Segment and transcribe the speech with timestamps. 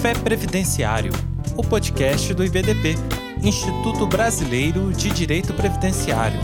[0.00, 1.12] Café Previdenciário,
[1.58, 2.94] o podcast do IBDP,
[3.42, 6.40] Instituto Brasileiro de Direito Previdenciário.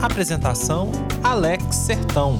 [0.00, 2.38] Apresentação: Alex Sertão.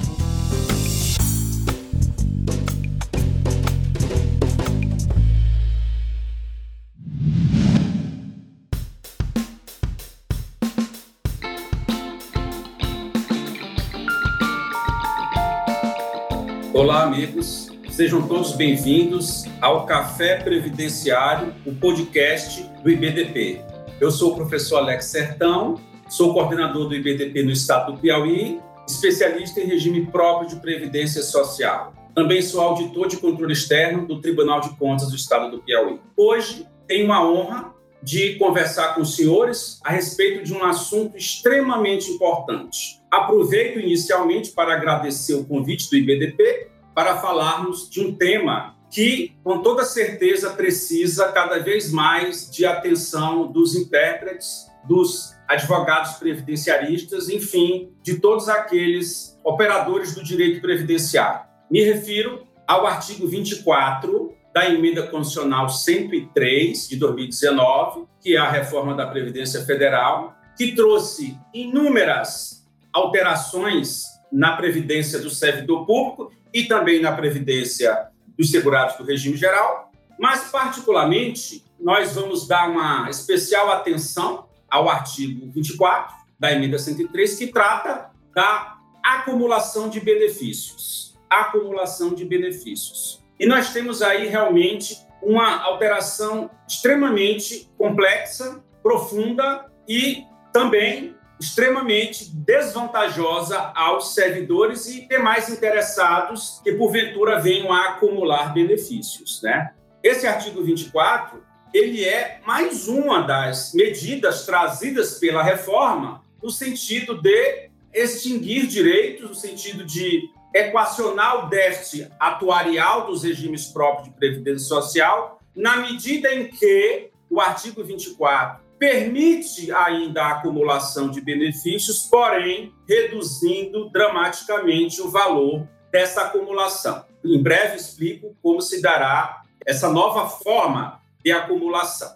[18.03, 23.61] Sejam todos bem-vindos ao Café Previdenciário, o podcast do IBDP.
[24.01, 25.79] Eu sou o professor Alex Sertão,
[26.09, 31.93] sou coordenador do IBDP no estado do Piauí, especialista em regime próprio de previdência social.
[32.13, 35.97] Também sou auditor de controle externo do Tribunal de Contas do estado do Piauí.
[36.17, 37.73] Hoje tenho a honra
[38.03, 43.01] de conversar com os senhores a respeito de um assunto extremamente importante.
[43.09, 49.61] Aproveito inicialmente para agradecer o convite do IBDP para falarmos de um tema que, com
[49.61, 58.19] toda certeza, precisa cada vez mais de atenção dos intérpretes, dos advogados previdenciaristas, enfim, de
[58.19, 61.41] todos aqueles operadores do direito previdenciário.
[61.71, 68.93] Me refiro ao artigo 24 da emenda constitucional 103 de 2019, que é a reforma
[68.93, 72.63] da Previdência Federal, que trouxe inúmeras
[72.93, 79.91] alterações na previdência do servidor público e também na previdência dos segurados do regime geral,
[80.19, 87.47] mas particularmente nós vamos dar uma especial atenção ao artigo 24 da emenda 103 que
[87.47, 93.23] trata da acumulação de benefícios, acumulação de benefícios.
[93.39, 104.13] E nós temos aí realmente uma alteração extremamente complexa, profunda e também extremamente desvantajosa aos
[104.13, 109.41] servidores e demais interessados que, porventura, venham a acumular benefícios.
[109.41, 109.73] Né?
[110.01, 117.69] Esse artigo 24 ele é mais uma das medidas trazidas pela reforma no sentido de
[117.93, 125.41] extinguir direitos, no sentido de equacionar o déficit atuarial dos regimes próprios de previdência social,
[125.55, 133.89] na medida em que o artigo 24 permite ainda a acumulação de benefícios, porém reduzindo
[133.89, 137.05] dramaticamente o valor dessa acumulação.
[137.23, 142.11] Em breve explico como se dará essa nova forma de acumulação.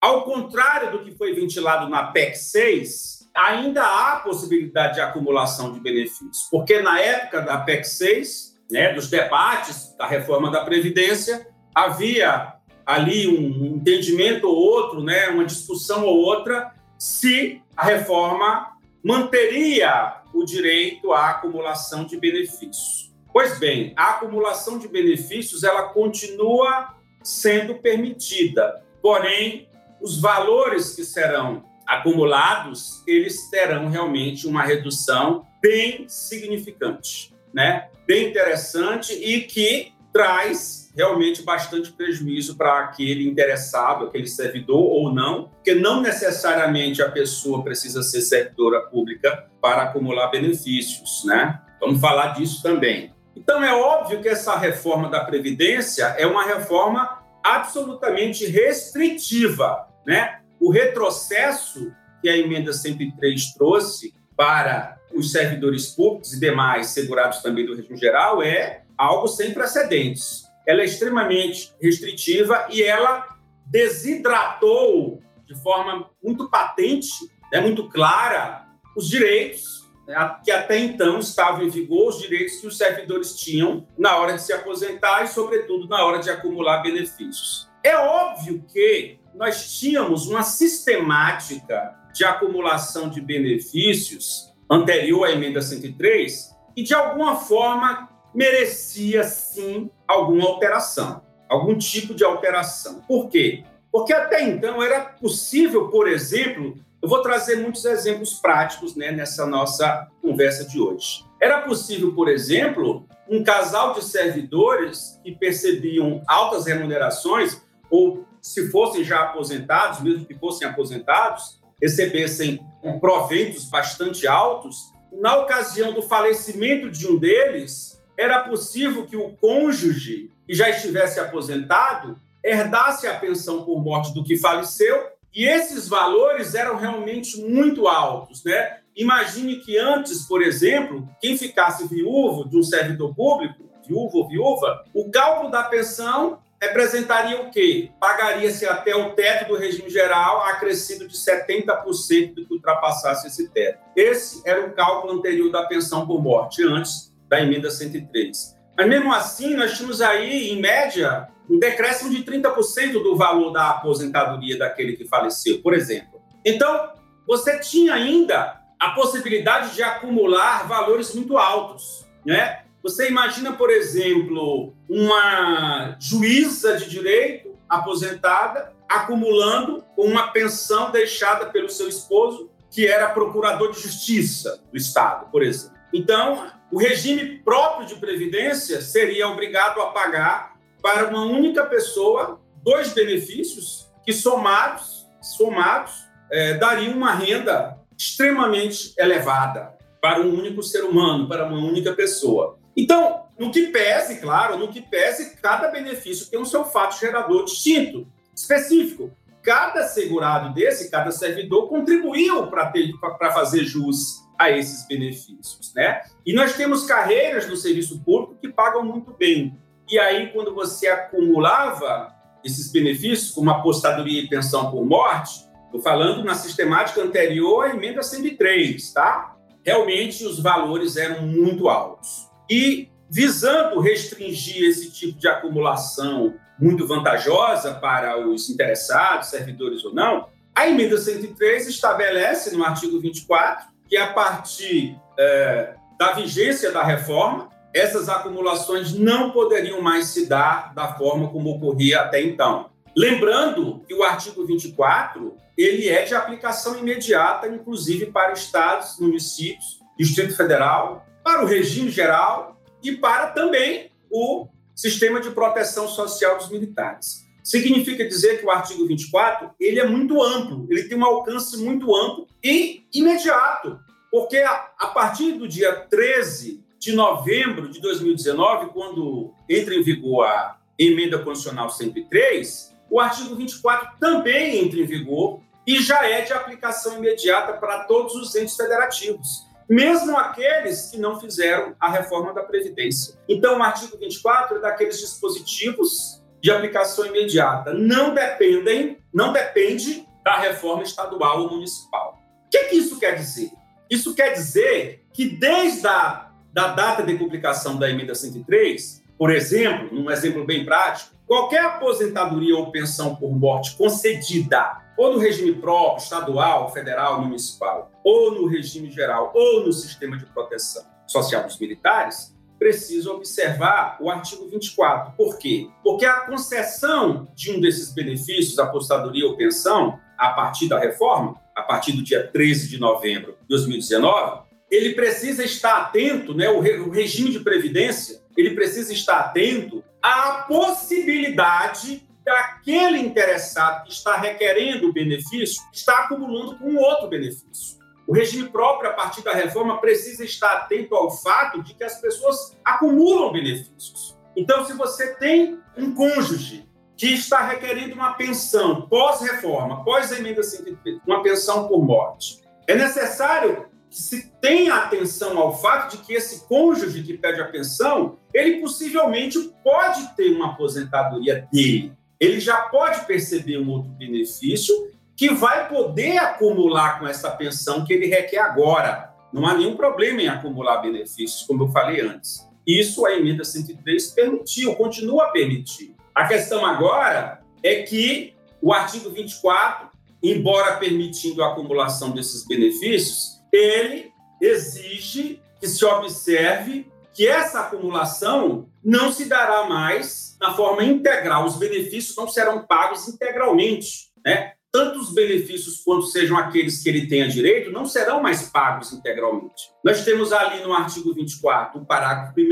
[0.00, 5.80] Ao contrário do que foi ventilado na PEC 6, ainda há possibilidade de acumulação de
[5.80, 12.54] benefícios, porque na época da PEC 6, né, dos debates da reforma da Previdência, havia
[12.88, 20.42] ali um entendimento ou outro, né, uma discussão ou outra, se a reforma manteria o
[20.42, 23.12] direito à acumulação de benefícios.
[23.30, 29.68] Pois bem, a acumulação de benefícios ela continua sendo permitida, porém
[30.00, 37.90] os valores que serão acumulados eles terão realmente uma redução bem significante, né?
[38.06, 45.44] Bem interessante e que traz realmente bastante prejuízo para aquele interessado, aquele servidor ou não,
[45.50, 51.60] porque não necessariamente a pessoa precisa ser servidora pública para acumular benefícios, né?
[51.80, 53.14] Vamos falar disso também.
[53.36, 60.40] Então é óbvio que essa reforma da previdência é uma reforma absolutamente restritiva, né?
[60.58, 67.64] O retrocesso que a emenda 103 trouxe para os servidores públicos e demais segurados também
[67.64, 73.26] do regime geral é algo sem precedentes ela é extremamente restritiva e ela
[73.64, 77.08] desidratou de forma muito patente,
[77.50, 82.66] né, muito clara, os direitos né, que até então estavam em vigor, os direitos que
[82.66, 87.66] os servidores tinham na hora de se aposentar e, sobretudo, na hora de acumular benefícios.
[87.82, 96.54] É óbvio que nós tínhamos uma sistemática de acumulação de benefícios anterior à emenda 103
[96.76, 103.00] e, de alguma forma, merecia sim alguma alteração, algum tipo de alteração.
[103.06, 103.64] Por quê?
[103.90, 109.46] Porque até então era possível, por exemplo, eu vou trazer muitos exemplos práticos né, nessa
[109.46, 111.24] nossa conversa de hoje.
[111.40, 119.04] Era possível, por exemplo, um casal de servidores que percebiam altas remunerações, ou se fossem
[119.04, 122.60] já aposentados, mesmo que fossem aposentados, recebessem
[123.00, 130.30] proventos bastante altos, na ocasião do falecimento de um deles, era possível que o cônjuge,
[130.44, 136.54] que já estivesse aposentado, herdasse a pensão por morte do que faleceu, e esses valores
[136.56, 138.78] eram realmente muito altos, né?
[138.96, 144.84] Imagine que antes, por exemplo, quem ficasse viúvo de um servidor público, viúvo ou viúva,
[144.92, 147.92] o cálculo da pensão representaria o quê?
[148.00, 153.78] Pagaria-se até o teto do regime geral, acrescido de 70% do que ultrapassasse esse teto.
[153.94, 158.56] Esse era o cálculo anterior da pensão por morte, antes da emenda 103.
[158.76, 163.70] Mas mesmo assim, nós tínhamos aí, em média, um decréscimo de 30% do valor da
[163.70, 166.20] aposentadoria daquele que faleceu, por exemplo.
[166.44, 166.92] Então,
[167.26, 172.62] você tinha ainda a possibilidade de acumular valores muito altos, né?
[172.82, 181.88] Você imagina, por exemplo, uma juíza de direito aposentada acumulando uma pensão deixada pelo seu
[181.88, 185.76] esposo, que era procurador de justiça do Estado, por exemplo.
[185.92, 192.92] Então, o regime próprio de previdência seria obrigado a pagar para uma única pessoa dois
[192.92, 195.92] benefícios que somados, somados,
[196.30, 202.58] é, dariam uma renda extremamente elevada para um único ser humano, para uma única pessoa.
[202.76, 207.44] Então, no que pese, claro, no que pese, cada benefício tem um seu fato gerador
[207.44, 209.10] distinto, específico.
[209.42, 216.02] Cada segurado desse, cada servidor contribuiu para fazer jus a esses benefícios, né?
[216.24, 219.58] E nós temos carreiras no serviço público que pagam muito bem.
[219.90, 222.14] E aí, quando você acumulava
[222.44, 228.02] esses benefícios, como apostadoria e pensão por morte, estou falando na sistemática anterior à emenda
[228.02, 229.36] 103, tá?
[229.64, 232.28] Realmente os valores eram muito altos.
[232.48, 240.28] E visando restringir esse tipo de acumulação muito vantajosa para os interessados, servidores ou não,
[240.54, 247.48] a emenda 103 estabelece no artigo 24 que a partir é, da vigência da reforma,
[247.74, 252.70] essas acumulações não poderiam mais se dar da forma como ocorria até então.
[252.96, 260.36] Lembrando que o artigo 24 ele é de aplicação imediata, inclusive para estados, municípios, Distrito
[260.36, 267.27] Federal para o regime geral e para também o sistema de proteção social dos militares.
[267.48, 271.96] Significa dizer que o artigo 24 ele é muito amplo, ele tem um alcance muito
[271.96, 273.80] amplo e imediato,
[274.12, 280.58] porque a, partir do dia 13 de novembro de 2019, quando entra em vigor a
[280.78, 286.98] emenda constitucional 103, o artigo 24 também entra em vigor e já é de aplicação
[286.98, 293.18] imediata para todos os entes federativos mesmo aqueles que não fizeram a reforma da Previdência.
[293.28, 297.72] Então, o artigo 24 é daqueles dispositivos de aplicação imediata.
[297.72, 302.18] Não dependem, não depende da reforma estadual ou municipal.
[302.46, 303.50] O que, que isso quer dizer?
[303.90, 309.94] Isso quer dizer que desde a da data de publicação da emenda 103, por exemplo,
[309.94, 316.02] num exemplo bem prático, qualquer aposentadoria ou pensão por morte concedida ou no regime próprio,
[316.02, 322.34] estadual, federal, municipal, ou no regime geral, ou no sistema de proteção social dos militares,
[322.58, 325.12] precisa observar o artigo 24.
[325.16, 325.68] Por quê?
[325.82, 331.62] Porque a concessão de um desses benefícios, apostadoria ou pensão, a partir da reforma, a
[331.62, 336.90] partir do dia 13 de novembro de 2019, ele precisa estar atento, né, o, o
[336.90, 344.92] regime de previdência, ele precisa estar atento à possibilidade daquele interessado que está requerendo o
[344.92, 347.77] benefício está acumulando com outro benefício.
[348.08, 352.00] O regime próprio, a partir da reforma, precisa estar atento ao fato de que as
[352.00, 354.16] pessoas acumulam benefícios.
[354.34, 361.22] Então, se você tem um cônjuge que está requerendo uma pensão pós-reforma, pós-emenda 103, uma
[361.22, 367.02] pensão por morte, é necessário que se tenha atenção ao fato de que esse cônjuge
[367.02, 373.58] que pede a pensão, ele possivelmente pode ter uma aposentadoria dele ele já pode perceber
[373.58, 374.74] um outro benefício
[375.18, 379.12] que vai poder acumular com essa pensão que ele requer agora.
[379.32, 382.48] Não há nenhum problema em acumular benefícios, como eu falei antes.
[382.64, 385.96] Isso a emenda 103 permitiu, continua a permitir.
[386.14, 389.88] A questão agora é que o artigo 24,
[390.22, 399.10] embora permitindo a acumulação desses benefícios, ele exige que se observe que essa acumulação não
[399.12, 401.44] se dará mais na forma integral.
[401.44, 404.52] Os benefícios não serão pagos integralmente, né?
[404.70, 409.70] Tanto os benefícios quanto sejam aqueles que ele tenha direito não serão mais pagos integralmente.
[409.82, 412.42] Nós temos ali no artigo 24 o parágrafo 1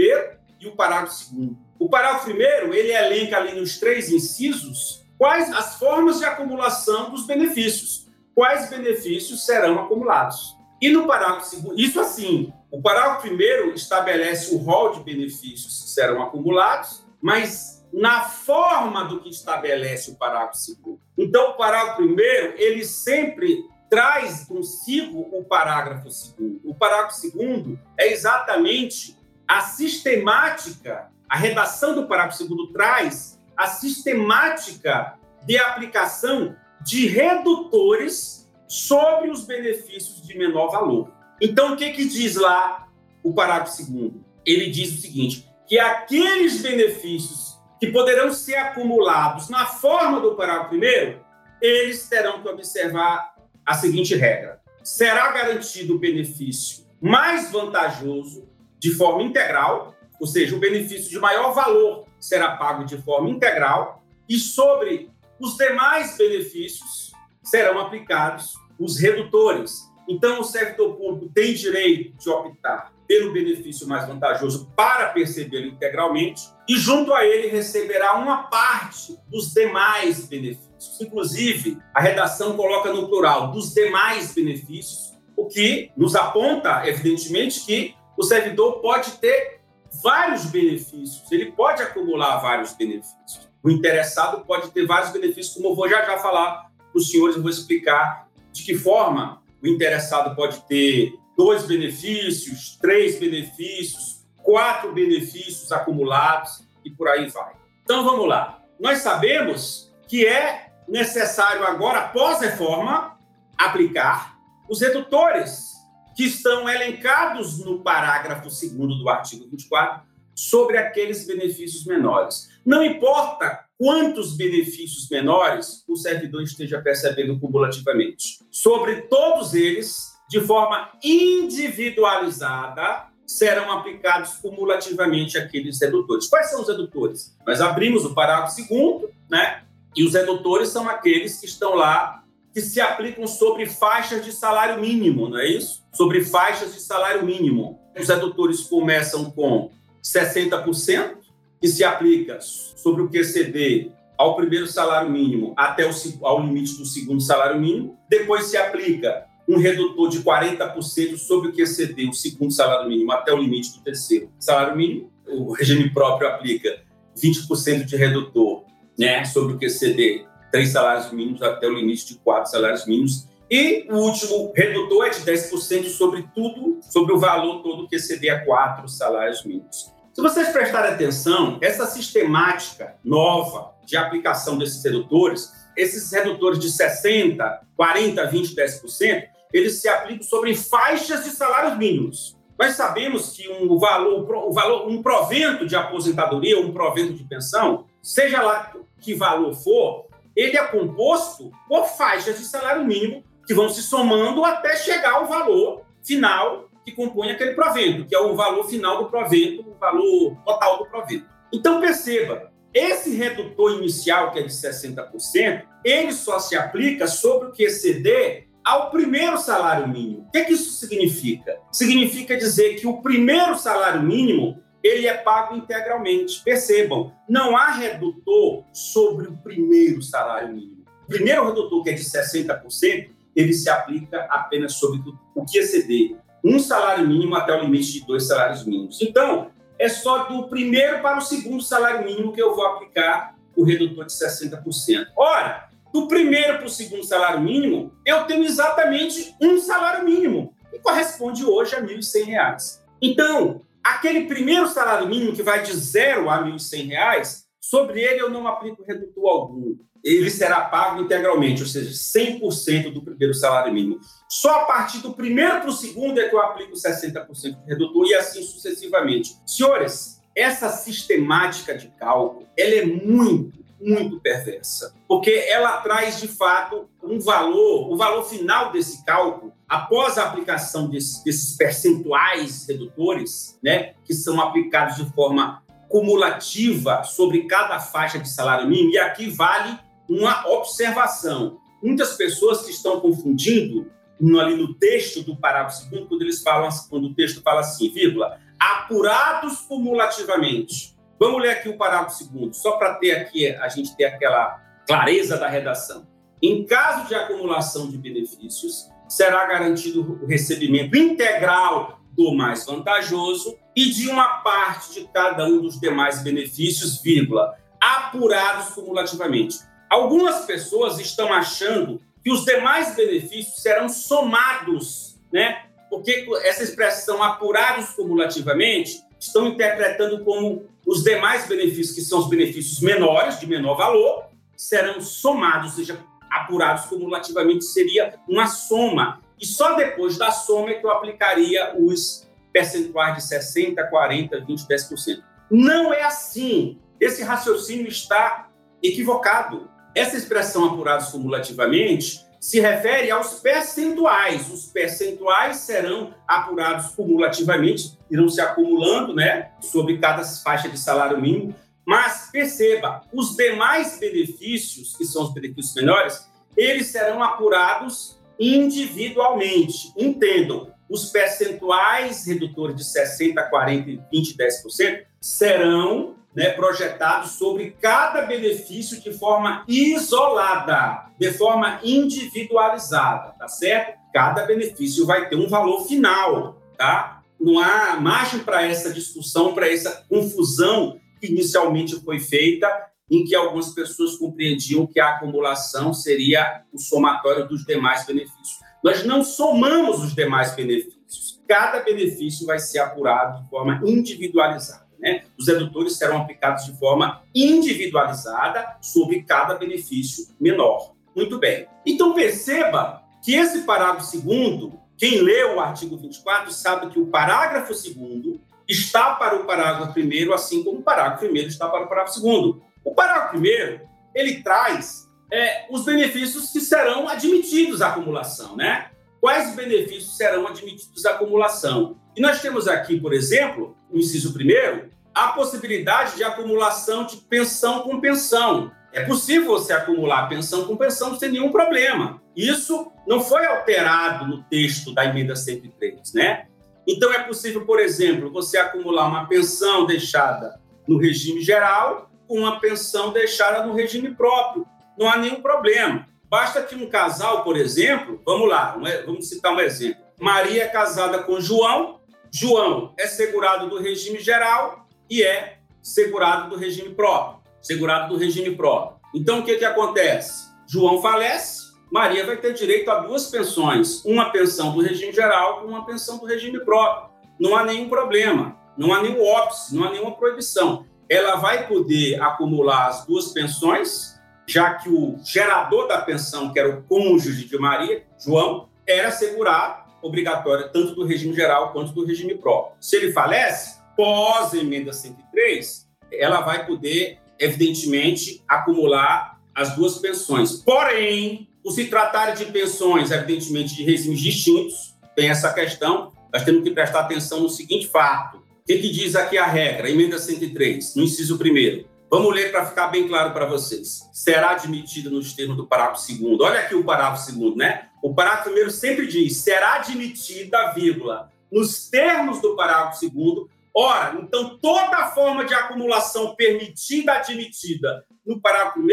[0.61, 2.35] e o parágrafo 2 O parágrafo 1
[2.73, 9.45] ele elenca ali nos três incisos quais as formas de acumulação dos benefícios, quais benefícios
[9.45, 10.57] serão acumulados.
[10.81, 15.91] E no parágrafo segundo, isso assim, o parágrafo primeiro estabelece o rol de benefícios que
[15.91, 21.01] serão acumulados, mas na forma do que estabelece o parágrafo segundo.
[21.17, 26.61] Então, o parágrafo primeiro, ele sempre traz consigo o parágrafo segundo.
[26.63, 29.17] O parágrafo segundo é exatamente
[29.49, 39.31] a sistemática, a redação do parágrafo segundo traz a sistemática de aplicação de redutores sobre
[39.31, 41.11] os benefícios de menor valor.
[41.41, 42.89] Então, o que, que diz lá
[43.23, 44.23] o parágrafo segundo?
[44.45, 47.46] Ele diz o seguinte: que aqueles benefícios
[47.87, 51.21] que poderão ser acumulados na forma do parágrafo primeiro,
[51.61, 59.23] eles terão que observar a seguinte regra: será garantido o benefício mais vantajoso de forma
[59.23, 65.11] integral, ou seja, o benefício de maior valor será pago de forma integral, e sobre
[65.39, 67.13] os demais benefícios
[67.43, 69.89] serão aplicados os redutores.
[70.09, 76.43] Então, o servidor público tem direito de optar pelo benefício mais vantajoso para percebê-lo integralmente,
[76.69, 81.01] e junto a ele receberá uma parte dos demais benefícios.
[81.01, 87.95] Inclusive, a redação coloca no plural dos demais benefícios, o que nos aponta, evidentemente, que
[88.17, 89.61] o servidor pode ter
[90.03, 93.49] vários benefícios, ele pode acumular vários benefícios.
[93.63, 97.37] O interessado pode ter vários benefícios, como eu vou já já falar para os senhores,
[97.37, 104.93] eu vou explicar de que forma o interessado pode ter dois benefícios, três benefícios, quatro
[104.93, 107.55] benefícios acumulados e por aí vai.
[107.83, 108.63] Então vamos lá.
[108.79, 113.19] Nós sabemos que é necessário agora, após reforma,
[113.57, 114.39] aplicar
[114.69, 115.75] os redutores
[116.17, 120.03] que estão elencados no parágrafo 2 do artigo 24
[120.35, 122.49] sobre aqueles benefícios menores.
[122.65, 128.39] Não importa quantos benefícios menores o servidor esteja percebendo cumulativamente.
[128.51, 136.29] Sobre todos eles, de forma individualizada, serão aplicados cumulativamente aqueles redutores.
[136.29, 137.37] Quais são os redutores?
[137.47, 139.65] Nós abrimos o parágrafo segundo, né?
[139.95, 144.81] E os redutores são aqueles que estão lá que se aplicam sobre faixas de salário
[144.81, 145.83] mínimo, não é isso?
[145.93, 147.81] Sobre faixas de salário mínimo.
[147.99, 149.71] Os redutores começam com
[150.03, 151.17] 60%,
[151.61, 155.93] que se aplica sobre o QCD ao primeiro salário mínimo até o,
[156.23, 157.99] ao limite do segundo salário mínimo.
[158.09, 163.33] Depois se aplica um redutor de 40% sobre o QCD, o segundo salário mínimo, até
[163.33, 165.11] o limite do terceiro salário mínimo.
[165.27, 166.83] O regime próprio aplica
[167.17, 168.65] 20% de redutor
[168.99, 173.29] né, sobre o QCD, três salários mínimos até o limite de quatro salários mínimos.
[173.49, 178.35] E o último redutor é de 10% sobre tudo, sobre o valor todo que exceder
[178.35, 179.93] a quatro salários mínimos.
[180.13, 187.61] Se vocês prestarem atenção, essa sistemática nova de aplicação desses redutores, esses redutores de 60,
[187.77, 192.37] 40, 20, 10%, eles se aplicam sobre faixas de salários mínimos.
[192.59, 197.87] Nós sabemos que um valor, um valor, um provento de aposentadoria, um provento de pensão,
[198.03, 203.69] seja lá que valor for, ele é composto por faixas de salário mínimo que vão
[203.69, 208.65] se somando até chegar ao valor final que compõe aquele provento, que é o valor
[208.69, 211.27] final do provento, o valor total do provento.
[211.53, 217.53] Então perceba, esse redutor inicial, que é de 60%, ele só se aplica sobre o
[217.53, 220.27] que exceder ao primeiro salário mínimo.
[220.27, 221.57] O que, que isso significa?
[221.71, 226.43] Significa dizer que o primeiro salário mínimo ele é pago integralmente.
[226.43, 230.85] Percebam, não há redutor sobre o primeiro salário mínimo.
[231.05, 235.01] O primeiro redutor, que é de 60%, ele se aplica apenas sobre
[235.33, 239.01] o que exceder um salário mínimo até o limite de dois salários mínimos.
[239.01, 243.63] Então, é só do primeiro para o segundo salário mínimo que eu vou aplicar o
[243.63, 245.07] redutor de 60%.
[245.17, 250.79] Ora, do primeiro para o segundo salário mínimo, eu tenho exatamente um salário mínimo, que
[250.79, 252.81] corresponde hoje a R$ 1.100.
[253.01, 258.29] Então, aquele primeiro salário mínimo que vai de zero a R$ 1.100, sobre ele eu
[258.29, 259.77] não aplico redutor algum.
[260.05, 263.99] Ele será pago integralmente, ou seja, 100% do primeiro salário mínimo.
[264.29, 268.07] Só a partir do primeiro para o segundo é que eu aplico 60% de redutor
[268.07, 269.35] e assim sucessivamente.
[269.47, 276.89] Senhores, essa sistemática de cálculo, ela é muito, muito perversa, porque ela traz de fato
[277.03, 283.95] um valor, o valor final desse cálculo, após a aplicação desses, desses percentuais redutores, né,
[284.05, 289.79] que são aplicados de forma cumulativa sobre cada faixa de salário mínimo, e aqui vale
[290.09, 291.59] uma observação.
[291.83, 293.91] Muitas pessoas que estão confundindo
[294.21, 297.91] no, ali no texto do parágrafo segundo, quando eles falam, quando o texto fala assim,
[297.93, 300.96] vírgula, apurados cumulativamente.
[301.19, 305.39] Vamos ler aqui o parágrafo segundo, só para ter aqui a gente ter aquela clareza
[305.39, 306.07] da redação.
[306.43, 313.91] Em caso de acumulação de benefícios, será garantido o recebimento integral do mais vantajoso e
[313.91, 319.59] de uma parte de cada um dos demais benefícios, vírgula, apurados cumulativamente.
[319.89, 327.91] Algumas pessoas estão achando que os demais benefícios serão somados, né, Porque essa expressão apurados
[327.91, 334.27] cumulativamente estão interpretando como os demais benefícios, que são os benefícios menores, de menor valor,
[334.57, 339.21] serão somados, ou seja, apurados cumulativamente seria uma soma.
[339.39, 344.61] E só depois da soma é que eu aplicaria os percentuais de 60, 40, 20,
[344.61, 345.23] 10%.
[345.51, 346.79] Não é assim.
[347.01, 348.49] Esse raciocínio está
[348.83, 349.69] equivocado.
[349.95, 354.49] Essa expressão apurados cumulativamente se refere aos percentuais.
[354.53, 361.57] Os percentuais serão apurados cumulativamente, irão se acumulando, né, sobre cada faixa de salário mínimo.
[361.85, 366.25] Mas perceba, os demais benefícios, que são os benefícios menores,
[366.57, 369.93] eles serão apurados individualmente.
[369.97, 379.01] Entendam, os percentuais redutores de 60, 40, 20, 10% serão né, projetados sobre cada benefício
[379.01, 383.99] de forma isolada, de forma individualizada, tá certo?
[384.13, 387.23] Cada benefício vai ter um valor final, tá?
[387.41, 392.69] Não há margem para essa discussão, para essa confusão que inicialmente foi feita,
[393.11, 398.59] em que algumas pessoas compreendiam que a acumulação seria o somatório dos demais benefícios.
[398.85, 401.41] Nós não somamos os demais benefícios.
[401.49, 404.86] Cada benefício vai ser apurado de forma individualizada.
[404.99, 405.25] Né?
[405.39, 410.95] Os redutores serão aplicados de forma individualizada sobre cada benefício menor.
[411.15, 411.67] Muito bem.
[411.85, 417.75] Então perceba que esse parágrafo segundo, quem lê o artigo 24 sabe que o parágrafo
[417.75, 422.15] segundo está para o parágrafo primeiro, assim como o parágrafo primeiro está para o parágrafo
[422.15, 422.63] segundo.
[422.85, 423.81] O parágrafo primeiro
[424.15, 428.91] ele traz é, os benefícios que serão admitidos à acumulação, né?
[429.27, 431.97] Quais benefícios serão admitidos à acumulação?
[432.17, 437.81] E nós temos aqui, por exemplo, no inciso primeiro, a possibilidade de acumulação de pensão
[437.81, 438.71] com pensão.
[438.93, 442.23] É possível você acumular pensão com pensão sem nenhum problema.
[442.37, 446.47] Isso não foi alterado no texto da emenda 103, né?
[446.87, 452.61] Então é possível, por exemplo, você acumular uma pensão deixada no regime geral com uma
[452.61, 454.65] pensão deixada no regime próprio.
[454.97, 456.07] Não há nenhum problema.
[456.29, 460.03] Basta que um casal, por exemplo, vamos lá, vamos citar um exemplo.
[460.21, 462.01] Maria é casada com João,
[462.33, 468.57] João é segurado do regime geral e é segurado do regime próprio, segurado do regime
[468.57, 468.99] próprio.
[469.15, 470.47] Então o que que acontece?
[470.69, 475.69] João falece, Maria vai ter direito a duas pensões, uma pensão do regime geral e
[475.69, 477.11] uma pensão do regime próprio.
[477.39, 480.85] Não há nenhum problema, não há nenhum óbice, não há nenhuma proibição.
[481.09, 484.16] Ela vai poder acumular as duas pensões,
[484.47, 489.87] já que o gerador da pensão, que era o cônjuge de Maria, João, era segurado
[490.03, 492.77] obrigatória tanto do regime geral quanto do regime próprio.
[492.81, 500.63] Se ele falece, pós emenda 103, ela vai poder, evidentemente, acumular as duas pensões.
[500.63, 506.63] Porém, por se tratar de pensões, evidentemente, de regimes distintos, tem essa questão, nós temos
[506.63, 508.37] que prestar atenção no seguinte fato.
[508.37, 512.67] O que, que diz aqui a regra, emenda 103, no inciso 1 Vamos ler para
[512.67, 514.09] ficar bem claro para vocês.
[514.13, 517.89] Será admitido nos termos do parágrafo 2 Olha aqui o parágrafo 2 né?
[518.03, 524.57] O parágrafo 1 sempre diz: será admitida, vírgula, nos termos do parágrafo 2 Ora, então
[524.59, 528.87] toda forma de acumulação permitida, admitida no parágrafo 1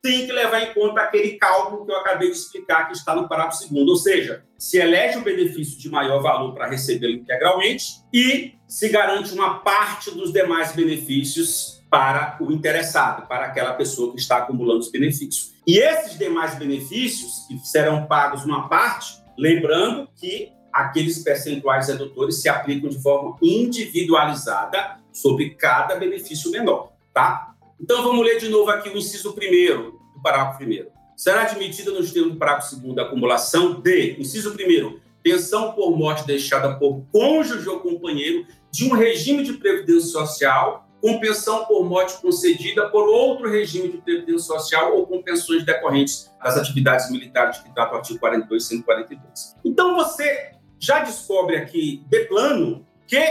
[0.00, 3.26] tem que levar em conta aquele cálculo que eu acabei de explicar, que está no
[3.26, 8.52] parágrafo segundo, ou seja, se elege o benefício de maior valor para recebê-lo integralmente e
[8.68, 14.38] se garante uma parte dos demais benefícios para o interessado, para aquela pessoa que está
[14.38, 15.52] acumulando os benefícios.
[15.64, 22.48] E esses demais benefícios, que serão pagos uma parte, lembrando que aqueles percentuais redutores se
[22.48, 27.54] aplicam de forma individualizada sobre cada benefício menor, tá?
[27.80, 30.88] Então vamos ler de novo aqui o inciso primeiro do parágrafo primeiro.
[31.16, 36.26] Será admitida nos termos do parágrafo segundo a acumulação de, inciso primeiro, pensão por morte
[36.26, 42.18] deixada por cônjuge ou companheiro de um regime de previdência social com pensão por morte
[42.22, 47.68] concedida por outro regime de previdência social ou com pensões decorrentes das atividades militares que
[47.74, 49.54] trata o artigo 42 e 142.
[49.62, 53.22] Então você já descobre aqui de plano que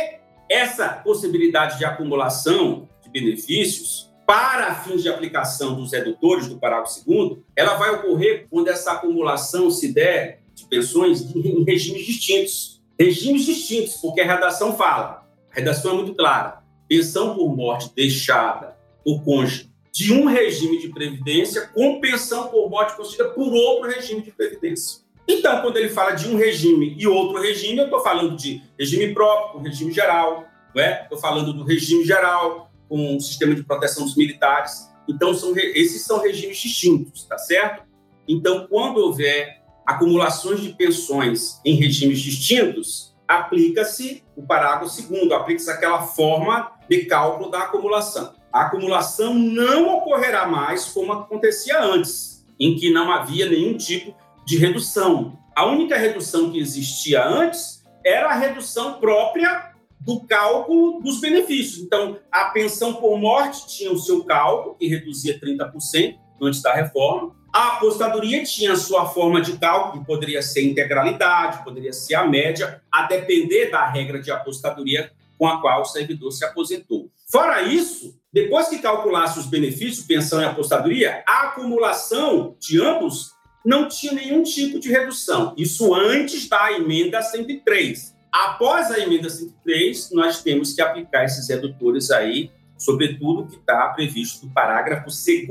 [0.47, 7.39] essa possibilidade de acumulação de benefícios para fins de aplicação dos redutores do parágrafo 2
[7.55, 12.83] ela vai ocorrer quando essa acumulação se der de pensões em regimes distintos.
[12.99, 16.62] Regimes distintos, porque a redação fala, a redação é muito clara,
[16.93, 22.95] pensão por morte deixada por cônjuge de um regime de previdência com pensão por morte
[22.95, 25.01] concedida por outro regime de previdência.
[25.27, 29.12] Então, quando ele fala de um regime e outro regime, eu estou falando de regime
[29.12, 31.21] próprio, regime geral, estou é?
[31.21, 34.88] falando do regime geral, com o sistema de proteção dos militares.
[35.08, 37.84] Então, são, esses são regimes distintos, tá certo?
[38.27, 46.01] Então, quando houver acumulações de pensões em regimes distintos, aplica-se o parágrafo segundo, aplica-se aquela
[46.03, 48.34] forma de cálculo da acumulação.
[48.52, 54.15] A acumulação não ocorrerá mais como acontecia antes, em que não havia nenhum tipo
[54.46, 55.38] de redução.
[55.56, 61.84] A única redução que existia antes era a redução própria do cálculo dos benefícios.
[61.84, 67.34] Então, a pensão por morte tinha o seu cálculo, que reduzia 30% antes da reforma.
[67.54, 72.28] A apostadoria tinha a sua forma de cálculo, que poderia ser integralidade, poderia ser a
[72.28, 77.10] média, a depender da regra de apostadoria com a qual o servidor se aposentou.
[77.32, 83.32] Fora isso, depois que calculasse os benefícios, pensão e apostadoria, a acumulação de ambos
[83.65, 85.54] não tinha nenhum tipo de redução.
[85.58, 88.13] Isso antes da emenda 103.
[88.32, 94.46] Após a emenda 103, nós temos que aplicar esses redutores aí, sobretudo que está previsto
[94.46, 95.48] no parágrafo 2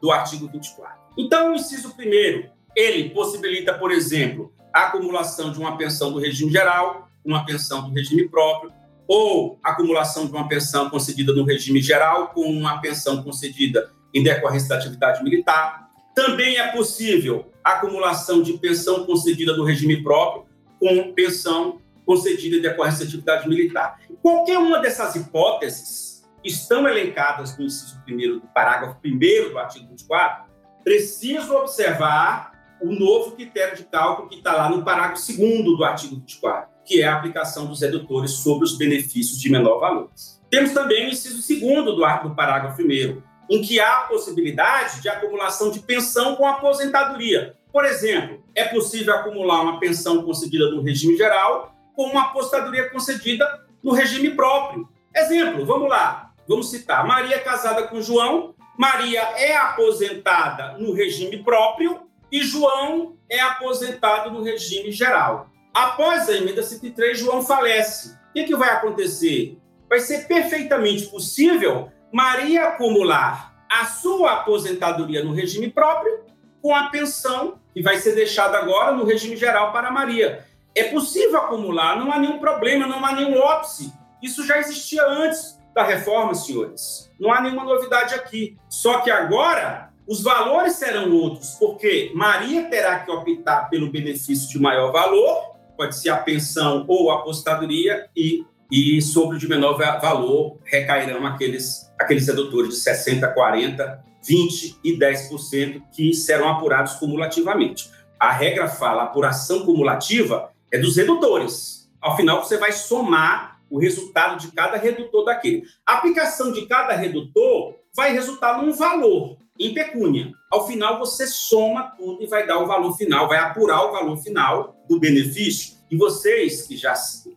[0.00, 0.96] do artigo 24.
[1.16, 6.50] Então, o inciso primeiro, ele possibilita, por exemplo, a acumulação de uma pensão do regime
[6.50, 8.72] geral, uma pensão do regime próprio,
[9.06, 14.68] ou acumulação de uma pensão concedida no regime geral com uma pensão concedida em decorrência
[14.68, 15.90] da atividade militar.
[16.14, 20.46] Também é possível acumulação de pensão concedida no regime próprio
[20.78, 24.00] com pensão concedida em decorrência da atividade militar.
[24.22, 30.44] Qualquer uma dessas hipóteses estão elencadas no inciso 1 do parágrafo 1 do artigo 24,
[30.84, 36.16] preciso observar o novo critério de cálculo que está lá no parágrafo 2 do artigo
[36.16, 40.10] 24 que é a aplicação dos redutores sobre os benefícios de menor valor.
[40.50, 45.02] Temos também o inciso segundo do artigo do parágrafo 1 em que há a possibilidade
[45.02, 47.56] de acumulação de pensão com aposentadoria.
[47.72, 53.66] Por exemplo, é possível acumular uma pensão concedida no regime geral com uma aposentadoria concedida
[53.82, 54.88] no regime próprio.
[55.14, 57.06] Exemplo, vamos lá, vamos citar.
[57.06, 64.30] Maria é casada com João, Maria é aposentada no regime próprio e João é aposentado
[64.30, 65.50] no regime geral.
[65.74, 68.12] Após a emenda 103, João falece.
[68.12, 69.58] O que, que vai acontecer?
[69.88, 76.20] Vai ser perfeitamente possível Maria acumular a sua aposentadoria no regime próprio
[76.62, 80.44] com a pensão que vai ser deixada agora no regime geral para Maria.
[80.76, 83.92] É possível acumular, não há nenhum problema, não há nenhum óbice.
[84.22, 87.10] Isso já existia antes da reforma, senhores.
[87.18, 88.56] Não há nenhuma novidade aqui.
[88.68, 94.60] Só que agora os valores serão outros, porque Maria terá que optar pelo benefício de
[94.60, 99.78] maior valor pode ser a pensão ou a apostadoria e, e sobre o de menor
[100.00, 107.90] valor recairão aqueles, aqueles redutores de 60%, 40%, 20% e 10% que serão apurados cumulativamente.
[108.18, 111.90] A regra fala apuração cumulativa é dos redutores.
[112.00, 115.64] Ao final, você vai somar o resultado de cada redutor daquele.
[115.86, 120.32] A aplicação de cada redutor vai resultar num valor em pecúnia.
[120.50, 124.16] Ao final, você soma tudo e vai dar o valor final, vai apurar o valor
[124.16, 125.74] final do benefício.
[125.90, 126.94] E vocês que já,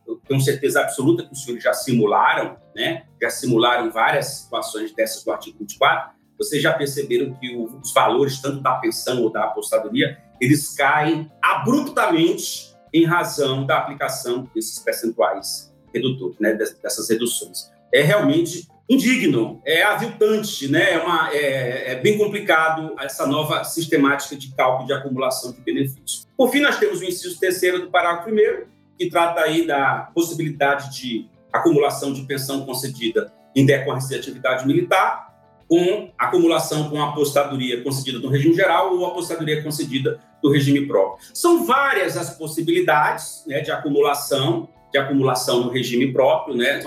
[0.08, 3.06] eu tenho certeza absoluta que os senhores já simularam, né?
[3.22, 8.62] Já simularam várias situações dessas do artigo 24, vocês já perceberam que os valores, tanto
[8.62, 16.38] da pensão ou da apostadoria, eles caem abruptamente em razão da aplicação desses percentuais redutores,
[16.40, 16.54] né?
[16.54, 17.72] Dessas reduções.
[17.94, 20.94] É realmente indigno, é aviltante, né?
[20.94, 26.26] é, uma, é, é, bem complicado essa nova sistemática de cálculo de acumulação de benefícios.
[26.38, 30.98] Por fim, nós temos o inciso terceiro do parágrafo primeiro, que trata aí da possibilidade
[30.98, 35.28] de acumulação de pensão concedida em decorrência de atividade militar,
[35.68, 41.28] com acumulação com apostadoria concedida no regime geral ou apostadoria concedida no regime próprio.
[41.34, 46.82] São várias as possibilidades né, de acumulação de acumulação no regime próprio, né?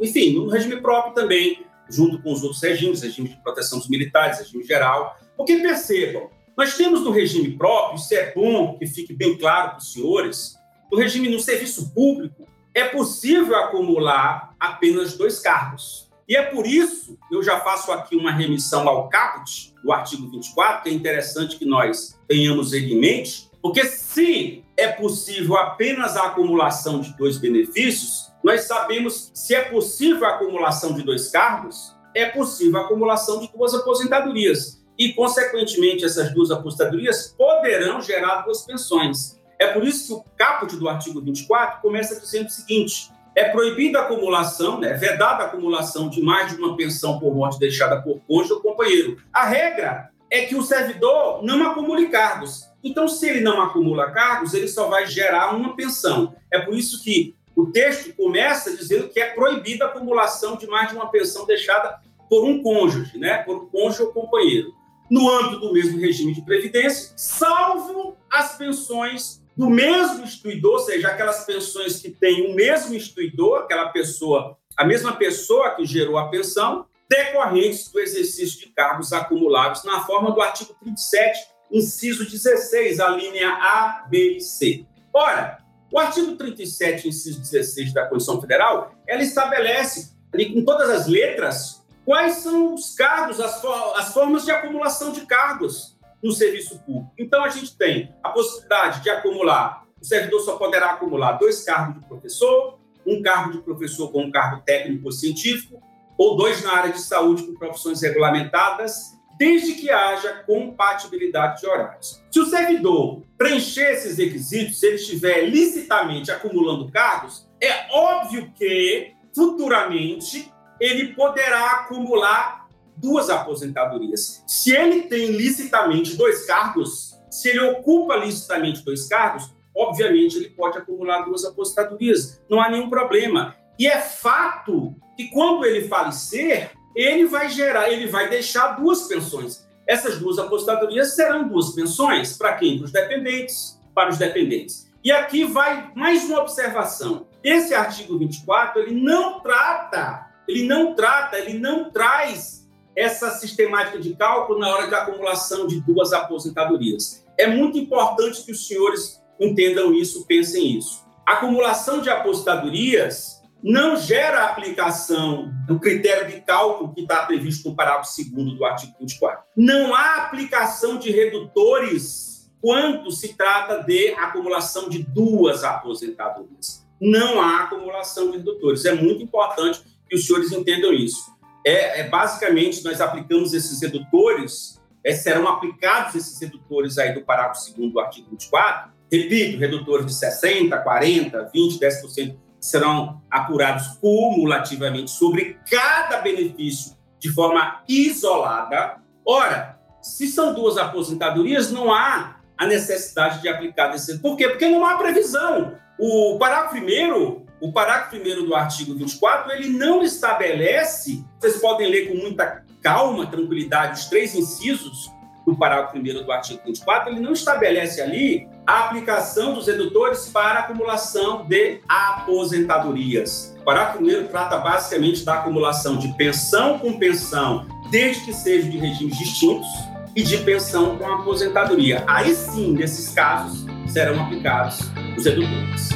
[0.00, 4.38] enfim, no regime próprio também, junto com os outros regimes, regime de proteção dos militares,
[4.38, 5.16] regime geral.
[5.36, 9.78] Porque percebam, nós temos no regime próprio, isso é bom que fique bem claro para
[9.78, 10.56] os senhores,
[10.90, 16.10] no regime no serviço público, é possível acumular apenas dois cargos.
[16.28, 20.84] E é por isso, eu já faço aqui uma remissão ao caput do artigo 24,
[20.84, 26.26] que é interessante que nós tenhamos ele em mente, porque se é possível apenas a
[26.26, 32.26] acumulação de dois benefícios, nós sabemos se é possível a acumulação de dois cargos, é
[32.26, 34.82] possível a acumulação de duas aposentadorias.
[34.98, 39.40] E, consequentemente, essas duas aposentadorias poderão gerar duas pensões.
[39.58, 44.00] É por isso que o caput do artigo 24 começa dizendo o seguinte: é proibida
[44.00, 48.02] a acumulação, né, é vedada a acumulação de mais de uma pensão por morte deixada
[48.02, 49.16] por cônjuge ou companheiro.
[49.32, 52.66] A regra é que o servidor não acumule cargos.
[52.82, 56.34] Então, se ele não acumula cargos, ele só vai gerar uma pensão.
[56.50, 60.88] É por isso que o texto começa dizendo que é proibida a acumulação de mais
[60.88, 63.42] de uma pensão deixada por um cônjuge, né?
[63.42, 64.72] por um cônjuge ou companheiro.
[65.10, 71.08] no âmbito do mesmo regime de previdência, salvo as pensões do mesmo instituidor, ou seja,
[71.08, 76.28] aquelas pensões que têm o mesmo instituidor, aquela pessoa, a mesma pessoa que gerou a
[76.28, 83.08] pensão, decorrentes do exercício de cargos acumulados na forma do artigo 37, inciso 16, a
[83.10, 84.86] linha A, B e C.
[85.12, 85.58] Ora,
[85.92, 91.84] o artigo 37, inciso 16 da Constituição Federal, ela estabelece ali com todas as letras
[92.02, 97.12] quais são os cargos, as, for as formas de acumulação de cargos no serviço público.
[97.18, 102.00] Então, a gente tem a possibilidade de acumular, o servidor só poderá acumular dois cargos
[102.00, 105.82] de professor, um cargo de professor com um cargo técnico ou científico,
[106.22, 112.22] ou dois na área de saúde com profissões regulamentadas, desde que haja compatibilidade de horários.
[112.30, 119.14] Se o servidor preencher esses requisitos, se ele estiver licitamente acumulando cargos, é óbvio que
[119.34, 124.44] futuramente ele poderá acumular duas aposentadorias.
[124.46, 130.78] Se ele tem licitamente dois cargos, se ele ocupa licitamente dois cargos, obviamente ele pode
[130.78, 132.40] acumular duas aposentadorias.
[132.48, 133.56] Não há nenhum problema.
[133.76, 139.64] E é fato que quando ele falecer, ele vai gerar, ele vai deixar duas pensões.
[139.86, 142.78] Essas duas aposentadorias serão duas pensões para quem?
[142.78, 144.90] Para os dependentes, para os dependentes.
[145.04, 147.26] E aqui vai mais uma observação.
[147.42, 154.14] Esse artigo 24, ele não trata, ele não trata, ele não traz essa sistemática de
[154.14, 157.24] cálculo na hora da acumulação de duas aposentadorias.
[157.38, 161.02] É muito importante que os senhores entendam isso, pensem isso.
[161.26, 168.10] Acumulação de aposentadorias não gera aplicação do critério de cálculo que está previsto no parágrafo
[168.16, 169.44] 2 do artigo 24.
[169.56, 176.86] Não há aplicação de redutores quando se trata de acumulação de duas aposentadorias.
[177.00, 178.84] Não há acumulação de redutores.
[178.84, 181.32] É muito importante que os senhores entendam isso.
[181.64, 187.74] É, é basicamente, nós aplicamos esses redutores, é, serão aplicados esses redutores aí do parágrafo
[187.76, 195.58] 2 do artigo 24, repito, redutores de 60%, 40%, 20%, 10%, serão apurados cumulativamente sobre
[195.68, 198.98] cada benefício de forma isolada.
[199.26, 204.18] Ora, se são duas aposentadorias, não há a necessidade de aplicar desse.
[204.20, 204.48] Por quê?
[204.48, 205.76] Porque não há previsão.
[205.98, 212.08] O parágrafo primeiro, o parágrafo primeiro do artigo 24, ele não estabelece, vocês podem ler
[212.08, 215.10] com muita calma, tranquilidade, os três incisos
[215.44, 220.60] do parágrafo 1 do artigo 24, ele não estabelece ali a aplicação dos redutores para
[220.60, 223.56] acumulação de aposentadorias.
[223.60, 228.78] O parágrafo 1 trata basicamente da acumulação de pensão com pensão, desde que seja de
[228.78, 229.66] regimes distintos,
[230.14, 232.04] e de pensão com aposentadoria.
[232.06, 234.80] Aí sim, nesses casos, serão aplicados
[235.16, 235.88] os redutores.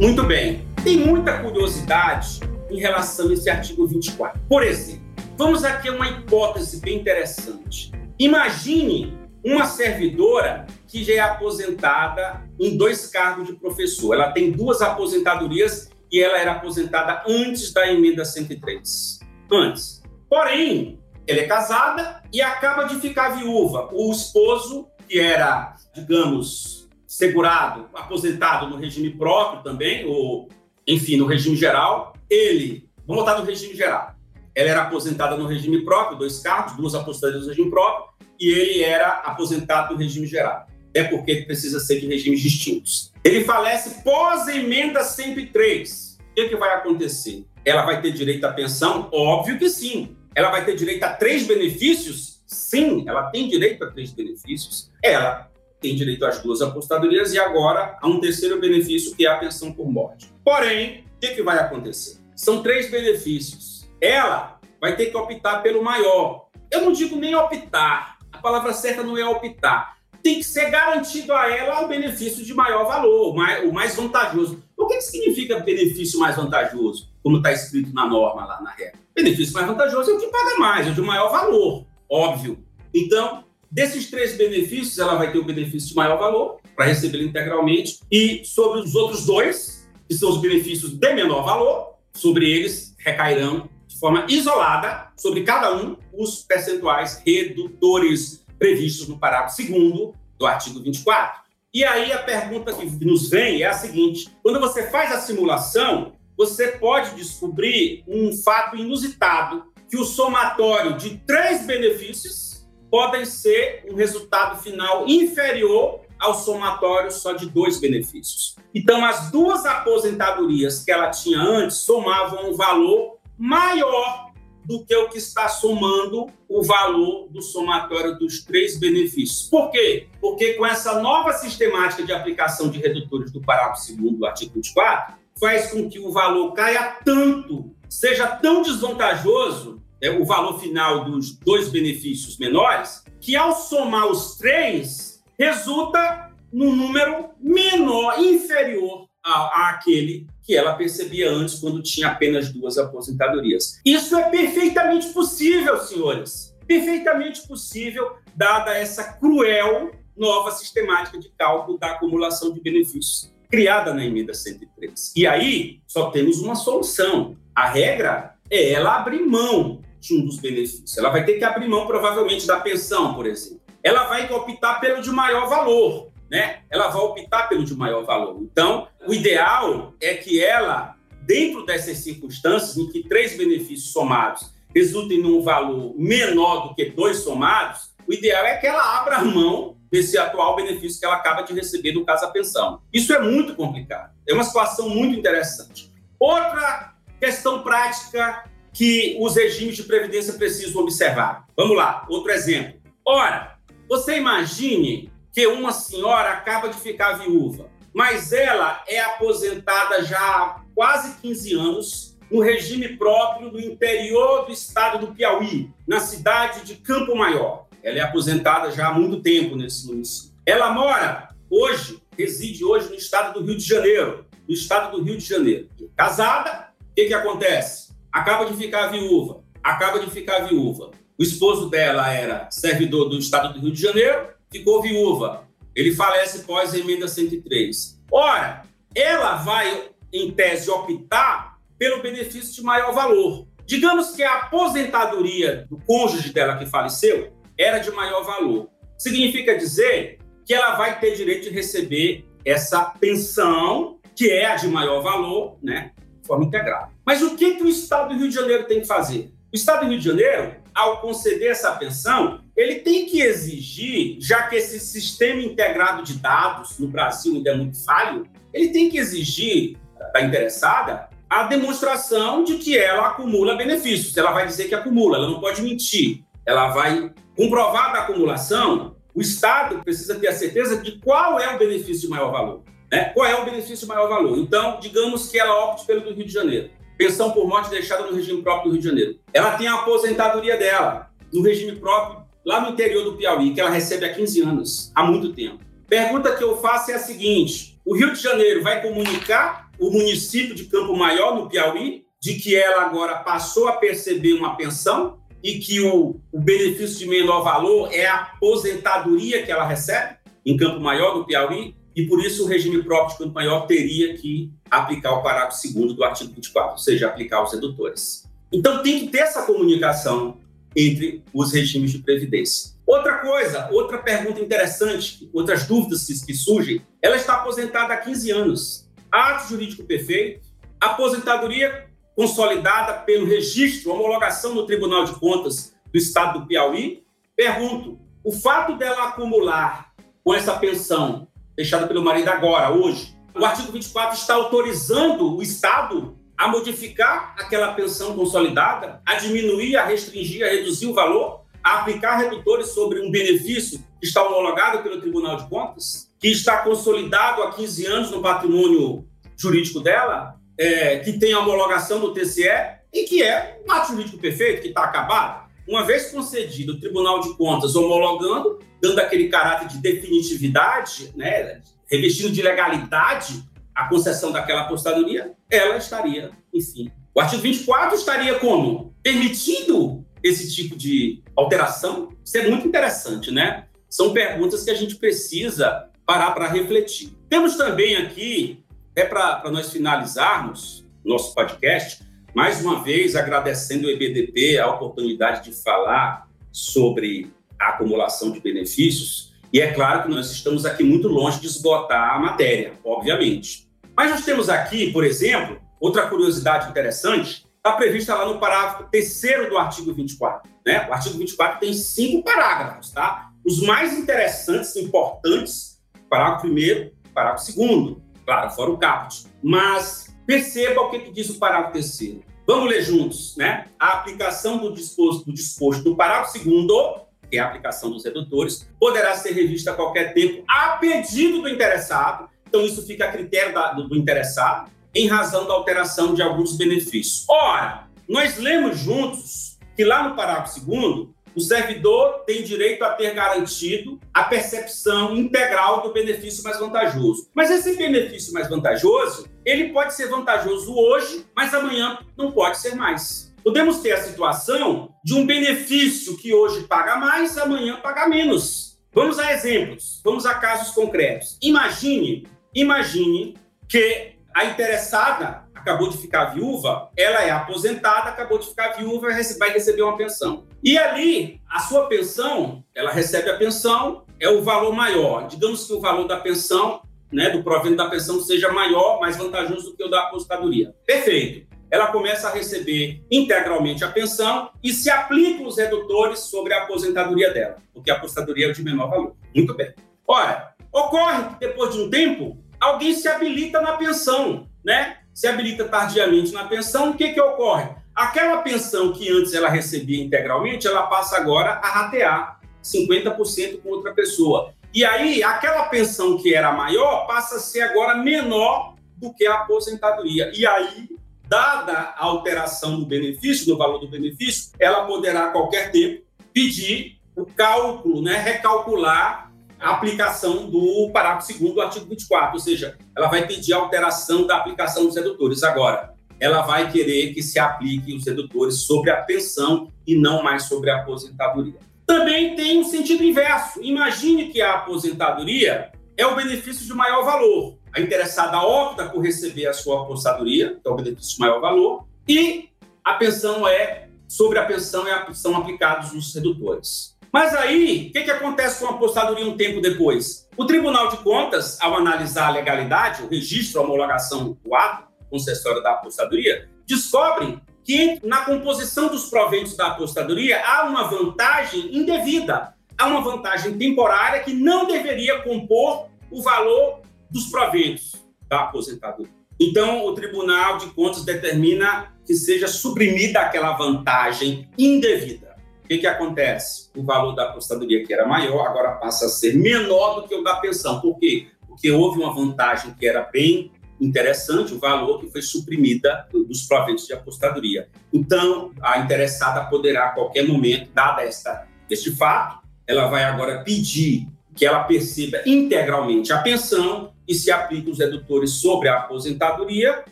[0.00, 0.66] Muito bem.
[0.82, 4.40] Tem muita curiosidade em relação a esse artigo 24.
[4.48, 7.92] Por exemplo, vamos aqui a uma hipótese bem interessante.
[8.18, 14.14] Imagine uma servidora que já é aposentada em dois cargos de professor.
[14.14, 19.20] Ela tem duas aposentadorias e ela era aposentada antes da emenda 103.
[19.50, 20.02] Antes.
[20.28, 23.88] Porém, ela é casada e acaba de ficar viúva.
[23.92, 30.48] O esposo, que era, digamos, segurado, aposentado no regime próprio também, ou
[30.86, 34.14] enfim, no regime geral, ele, vamos botar no regime geral,
[34.54, 38.08] ela era aposentada no regime próprio, dois cargos, duas aposentadorias no regime próprio,
[38.40, 40.66] e ele era aposentado no regime geral.
[40.92, 43.12] É porque precisa ser de regimes distintos.
[43.22, 46.18] Ele falece pós-emenda 103.
[46.18, 47.44] O que, que vai acontecer?
[47.64, 49.08] Ela vai ter direito à pensão?
[49.12, 50.16] Óbvio que sim.
[50.34, 52.42] Ela vai ter direito a três benefícios?
[52.46, 54.90] Sim, ela tem direito a três benefícios.
[55.02, 59.38] Ela tem direito às duas apostadorias e agora a um terceiro benefício que é a
[59.38, 60.32] pensão por morte.
[60.44, 62.17] Porém, o que, que vai acontecer?
[62.38, 63.90] São três benefícios.
[64.00, 66.46] Ela vai ter que optar pelo maior.
[66.70, 69.98] Eu não digo nem optar, a palavra certa não é optar.
[70.22, 74.62] Tem que ser garantido a ela o benefício de maior valor, o mais, vantajoso.
[74.76, 77.12] O que, que significa benefício mais vantajoso?
[77.24, 79.00] Como está escrito na norma lá na regra.
[79.12, 82.64] Benefício mais vantajoso é o que paga mais, é o de maior valor, óbvio.
[82.94, 88.00] Então, Desses três benefícios, ela vai ter o benefício de maior valor, para receber integralmente,
[88.10, 93.68] e sobre os outros dois, que são os benefícios de menor valor, sobre eles recairão
[93.86, 100.80] de forma isolada, sobre cada um, os percentuais redutores previstos no parágrafo 2 do artigo
[100.80, 101.42] 24.
[101.72, 106.12] E aí a pergunta que nos vem é a seguinte: quando você faz a simulação,
[106.36, 113.94] você pode descobrir um fato inusitado, que o somatório de três benefícios podem ser um
[113.94, 118.56] resultado final inferior ao somatório só de dois benefícios.
[118.74, 124.28] Então, as duas aposentadorias que ela tinha antes somavam um valor maior
[124.68, 129.48] do que o que está somando o valor do somatório dos três benefícios.
[129.48, 130.08] Por quê?
[130.20, 135.14] Porque com essa nova sistemática de aplicação de redutores do parágrafo 2 do artigo 24,
[135.40, 141.32] faz com que o valor caia tanto, seja tão desvantajoso, é, o valor final dos
[141.38, 145.07] dois benefícios menores, que ao somar os três,
[145.38, 153.78] resulta num número menor, inferior àquele que ela percebia antes quando tinha apenas duas aposentadorias.
[153.84, 156.56] Isso é perfeitamente possível, senhores.
[156.66, 164.04] Perfeitamente possível, dada essa cruel nova sistemática de cálculo da acumulação de benefícios criada na
[164.04, 165.12] emenda 103.
[165.16, 167.36] E aí só temos uma solução.
[167.54, 170.96] A regra é ela abrir mão de um dos benefícios.
[170.96, 173.67] Ela vai ter que abrir mão, provavelmente, da pensão, por exemplo.
[173.88, 176.60] Ela vai optar pelo de maior valor, né?
[176.68, 178.38] Ela vai optar pelo de maior valor.
[178.42, 185.22] Então, o ideal é que ela, dentro dessas circunstâncias, em que três benefícios somados resultem
[185.22, 190.18] num valor menor do que dois somados, o ideal é que ela abra mão desse
[190.18, 192.82] atual benefício que ela acaba de receber, no caso a pensão.
[192.92, 194.12] Isso é muito complicado.
[194.28, 195.90] É uma situação muito interessante.
[196.20, 201.46] Outra questão prática que os regimes de previdência precisam observar.
[201.56, 202.78] Vamos lá, outro exemplo.
[203.02, 203.57] Ora,
[203.88, 210.60] você imagine que uma senhora acaba de ficar viúva, mas ela é aposentada já há
[210.74, 216.76] quase 15 anos no regime próprio do interior do estado do Piauí, na cidade de
[216.76, 217.66] Campo Maior.
[217.82, 220.36] Ela é aposentada já há muito tempo nesse município.
[220.44, 225.16] Ela mora hoje, reside hoje no estado do Rio de Janeiro, no estado do Rio
[225.16, 225.68] de Janeiro.
[225.96, 227.92] Casada, o que, que acontece?
[228.12, 230.90] Acaba de ficar viúva, acaba de ficar viúva.
[231.18, 235.48] O esposo dela era servidor do estado do Rio de Janeiro, ficou viúva.
[235.74, 238.00] Ele falece pós emenda 103.
[238.08, 238.62] Ora,
[238.94, 243.48] ela vai, em tese, optar pelo benefício de maior valor.
[243.66, 248.70] Digamos que a aposentadoria do cônjuge dela que faleceu era de maior valor.
[248.96, 254.68] Significa dizer que ela vai ter direito de receber essa pensão, que é a de
[254.68, 256.92] maior valor, né, de forma integral.
[257.04, 259.32] Mas o que, que o Estado do Rio de Janeiro tem que fazer?
[259.52, 264.44] O Estado do Rio de Janeiro, ao conceder essa pensão, ele tem que exigir, já
[264.44, 268.98] que esse sistema integrado de dados no Brasil ainda é muito falho, ele tem que
[268.98, 269.76] exigir
[270.12, 274.16] da interessada a demonstração de que ela acumula benefícios.
[274.16, 276.24] Ela vai dizer que acumula, ela não pode mentir.
[276.46, 281.56] Ela vai Comprovada a acumulação, o Estado precisa ter a certeza de qual é o
[281.56, 282.64] benefício de maior valor.
[282.90, 283.12] Né?
[283.14, 284.36] Qual é o benefício de maior valor?
[284.36, 286.68] Então, digamos que ela opte pelo do Rio de Janeiro.
[286.98, 289.20] Pensão por morte deixada no regime próprio do Rio de Janeiro.
[289.32, 293.70] Ela tem a aposentadoria dela no regime próprio lá no interior do Piauí, que ela
[293.70, 295.60] recebe há 15 anos, há muito tempo.
[295.86, 300.56] Pergunta que eu faço é a seguinte: o Rio de Janeiro vai comunicar o município
[300.56, 305.60] de Campo Maior, no Piauí, de que ela agora passou a perceber uma pensão e
[305.60, 310.80] que o, o benefício de menor valor é a aposentadoria que ela recebe em Campo
[310.80, 315.14] Maior, no Piauí, e por isso o regime próprio de Campo Maior teria que aplicar
[315.14, 318.22] o parágrafo 2 do artigo 24, ou seja, aplicar os redutores.
[318.52, 320.38] Então tem que ter essa comunicação
[320.76, 322.70] entre os regimes de previdência.
[322.86, 328.30] Outra coisa, outra pergunta interessante, outras dúvidas que, que surgem, ela está aposentada há 15
[328.30, 328.88] anos.
[329.10, 330.46] Ato jurídico perfeito,
[330.80, 337.02] aposentadoria consolidada pelo registro, homologação no Tribunal de Contas do Estado do Piauí.
[337.34, 341.27] Pergunto: o fato dela acumular com essa pensão
[341.58, 347.74] deixada pelo marido agora, hoje, o artigo 24 está autorizando o Estado a modificar aquela
[347.74, 353.10] pensão consolidada, a diminuir, a restringir, a reduzir o valor, a aplicar redutores sobre um
[353.10, 358.22] benefício que está homologado pelo Tribunal de Contas, que está consolidado há 15 anos no
[358.22, 359.04] patrimônio
[359.36, 364.18] jurídico dela, é, que tem a homologação do TCE e que é um ato jurídico
[364.18, 365.47] perfeito, que está acabado.
[365.68, 372.30] Uma vez concedido o Tribunal de Contas homologando, dando aquele caráter de definitividade, né, revestindo
[372.30, 376.90] de legalidade a concessão daquela apostadoria, ela estaria, enfim.
[377.14, 378.94] O artigo 24 estaria como?
[379.02, 382.16] Permitindo esse tipo de alteração?
[382.24, 383.66] Isso é muito interessante, né?
[383.90, 387.12] São perguntas que a gente precisa parar para refletir.
[387.28, 392.02] Temos também aqui até para nós finalizarmos nosso podcast,
[392.34, 399.34] mais uma vez agradecendo o EBDP a oportunidade de falar sobre a acumulação de benefícios.
[399.52, 403.68] E é claro que nós estamos aqui muito longe de esgotar a matéria, obviamente.
[403.96, 409.48] Mas nós temos aqui, por exemplo, outra curiosidade interessante, está prevista lá no parágrafo terceiro
[409.48, 410.50] do artigo 24.
[410.64, 410.86] Né?
[410.88, 413.30] O artigo 24 tem cinco parágrafos, tá?
[413.44, 419.26] Os mais interessantes, importantes, Parágrafo primeiro, parágrafo segundo, claro, fora o caput.
[419.42, 422.22] Mas perceba o que, que diz o parágrafo terceiro.
[422.46, 423.64] Vamos ler juntos, né?
[423.80, 427.00] A aplicação do disposto do, disposto do parágrafo segundo,
[427.30, 431.48] que é a aplicação dos redutores, poderá ser revista a qualquer tempo a pedido do
[431.48, 432.28] interessado.
[432.46, 436.58] Então, isso fica a critério da, do, do interessado, em razão da alteração de alguns
[436.58, 437.24] benefícios.
[437.26, 443.14] Ora, nós lemos juntos que lá no parágrafo segundo o servidor tem direito a ter
[443.14, 447.28] garantido a percepção integral do benefício mais vantajoso.
[447.32, 452.74] Mas esse benefício mais vantajoso, ele pode ser vantajoso hoje, mas amanhã não pode ser
[452.74, 453.34] mais.
[453.42, 458.78] Podemos ter a situação de um benefício que hoje paga mais, amanhã paga menos.
[458.92, 461.38] Vamos a exemplos, vamos a casos concretos.
[461.40, 468.76] Imagine, imagine que a interessada acabou de ficar viúva, ela é aposentada, acabou de ficar
[468.76, 470.46] viúva, vai receber uma pensão.
[470.62, 475.26] E ali, a sua pensão, ela recebe a pensão, é o valor maior.
[475.26, 476.82] Digamos que o valor da pensão,
[477.12, 480.74] né, do provento da pensão seja maior, mais vantajoso do que o da aposentadoria.
[480.86, 481.46] Perfeito.
[481.70, 487.32] Ela começa a receber integralmente a pensão e se aplicam os redutores sobre a aposentadoria
[487.32, 489.16] dela, porque a aposentadoria é de menor valor.
[489.34, 489.74] Muito bem.
[490.06, 494.98] Ora, ocorre que depois de um tempo, alguém se habilita na pensão, né?
[495.18, 497.68] se habilita tardiamente na pensão, o que, que ocorre?
[497.92, 503.92] Aquela pensão que antes ela recebia integralmente, ela passa agora a ratear 50% com outra
[503.92, 504.54] pessoa.
[504.74, 509.34] E aí, aquela pensão que era maior passa a ser agora menor do que a
[509.34, 510.30] aposentadoria.
[510.34, 510.88] E aí,
[511.26, 516.02] dada a alteração do benefício, do valor do benefício, ela poderá a qualquer tempo
[516.32, 522.78] pedir o cálculo, né, recalcular a aplicação do parágrafo 2 do artigo 24, ou seja,
[522.96, 525.42] ela vai pedir alteração da aplicação dos redutores.
[525.42, 530.44] Agora, ela vai querer que se aplique os redutores sobre a pensão e não mais
[530.44, 531.58] sobre a aposentadoria.
[531.88, 533.62] Também tem um sentido inverso.
[533.62, 537.58] Imagine que a aposentadoria é o benefício de maior valor.
[537.72, 541.88] A interessada opta por receber a sua aposentadoria, que é o benefício de maior valor,
[542.06, 542.50] e
[542.84, 546.94] a pensão é, sobre a pensão, é, são aplicados os redutores.
[547.10, 550.28] Mas aí, o que, que acontece com a apostadoria um tempo depois?
[550.36, 555.62] O Tribunal de Contas, ao analisar a legalidade, o registro, a homologação do ato concessório
[555.62, 562.86] da apostadoria, descobre que na composição dos proventos da apostadoria há uma vantagem indevida, há
[562.86, 567.92] uma vantagem temporária que não deveria compor o valor dos proventos
[568.26, 569.12] da aposentadoria.
[569.38, 575.36] Então, o Tribunal de Contas determina que seja suprimida aquela vantagem indevida.
[575.62, 576.70] O que, que acontece?
[576.74, 580.24] O valor da aposentadoria, que era maior, agora passa a ser menor do que o
[580.24, 580.80] da pensão.
[580.80, 581.26] Por quê?
[581.46, 586.86] Porque houve uma vantagem que era bem interessante, o valor que foi suprimida dos proventos
[586.86, 587.68] de apostadoria.
[587.92, 594.06] Então, a interessada poderá, a qualquer momento, dada esta, este fato, ela vai agora pedir
[594.34, 599.84] que ela perceba integralmente a pensão e se aplique os redutores sobre a aposentadoria,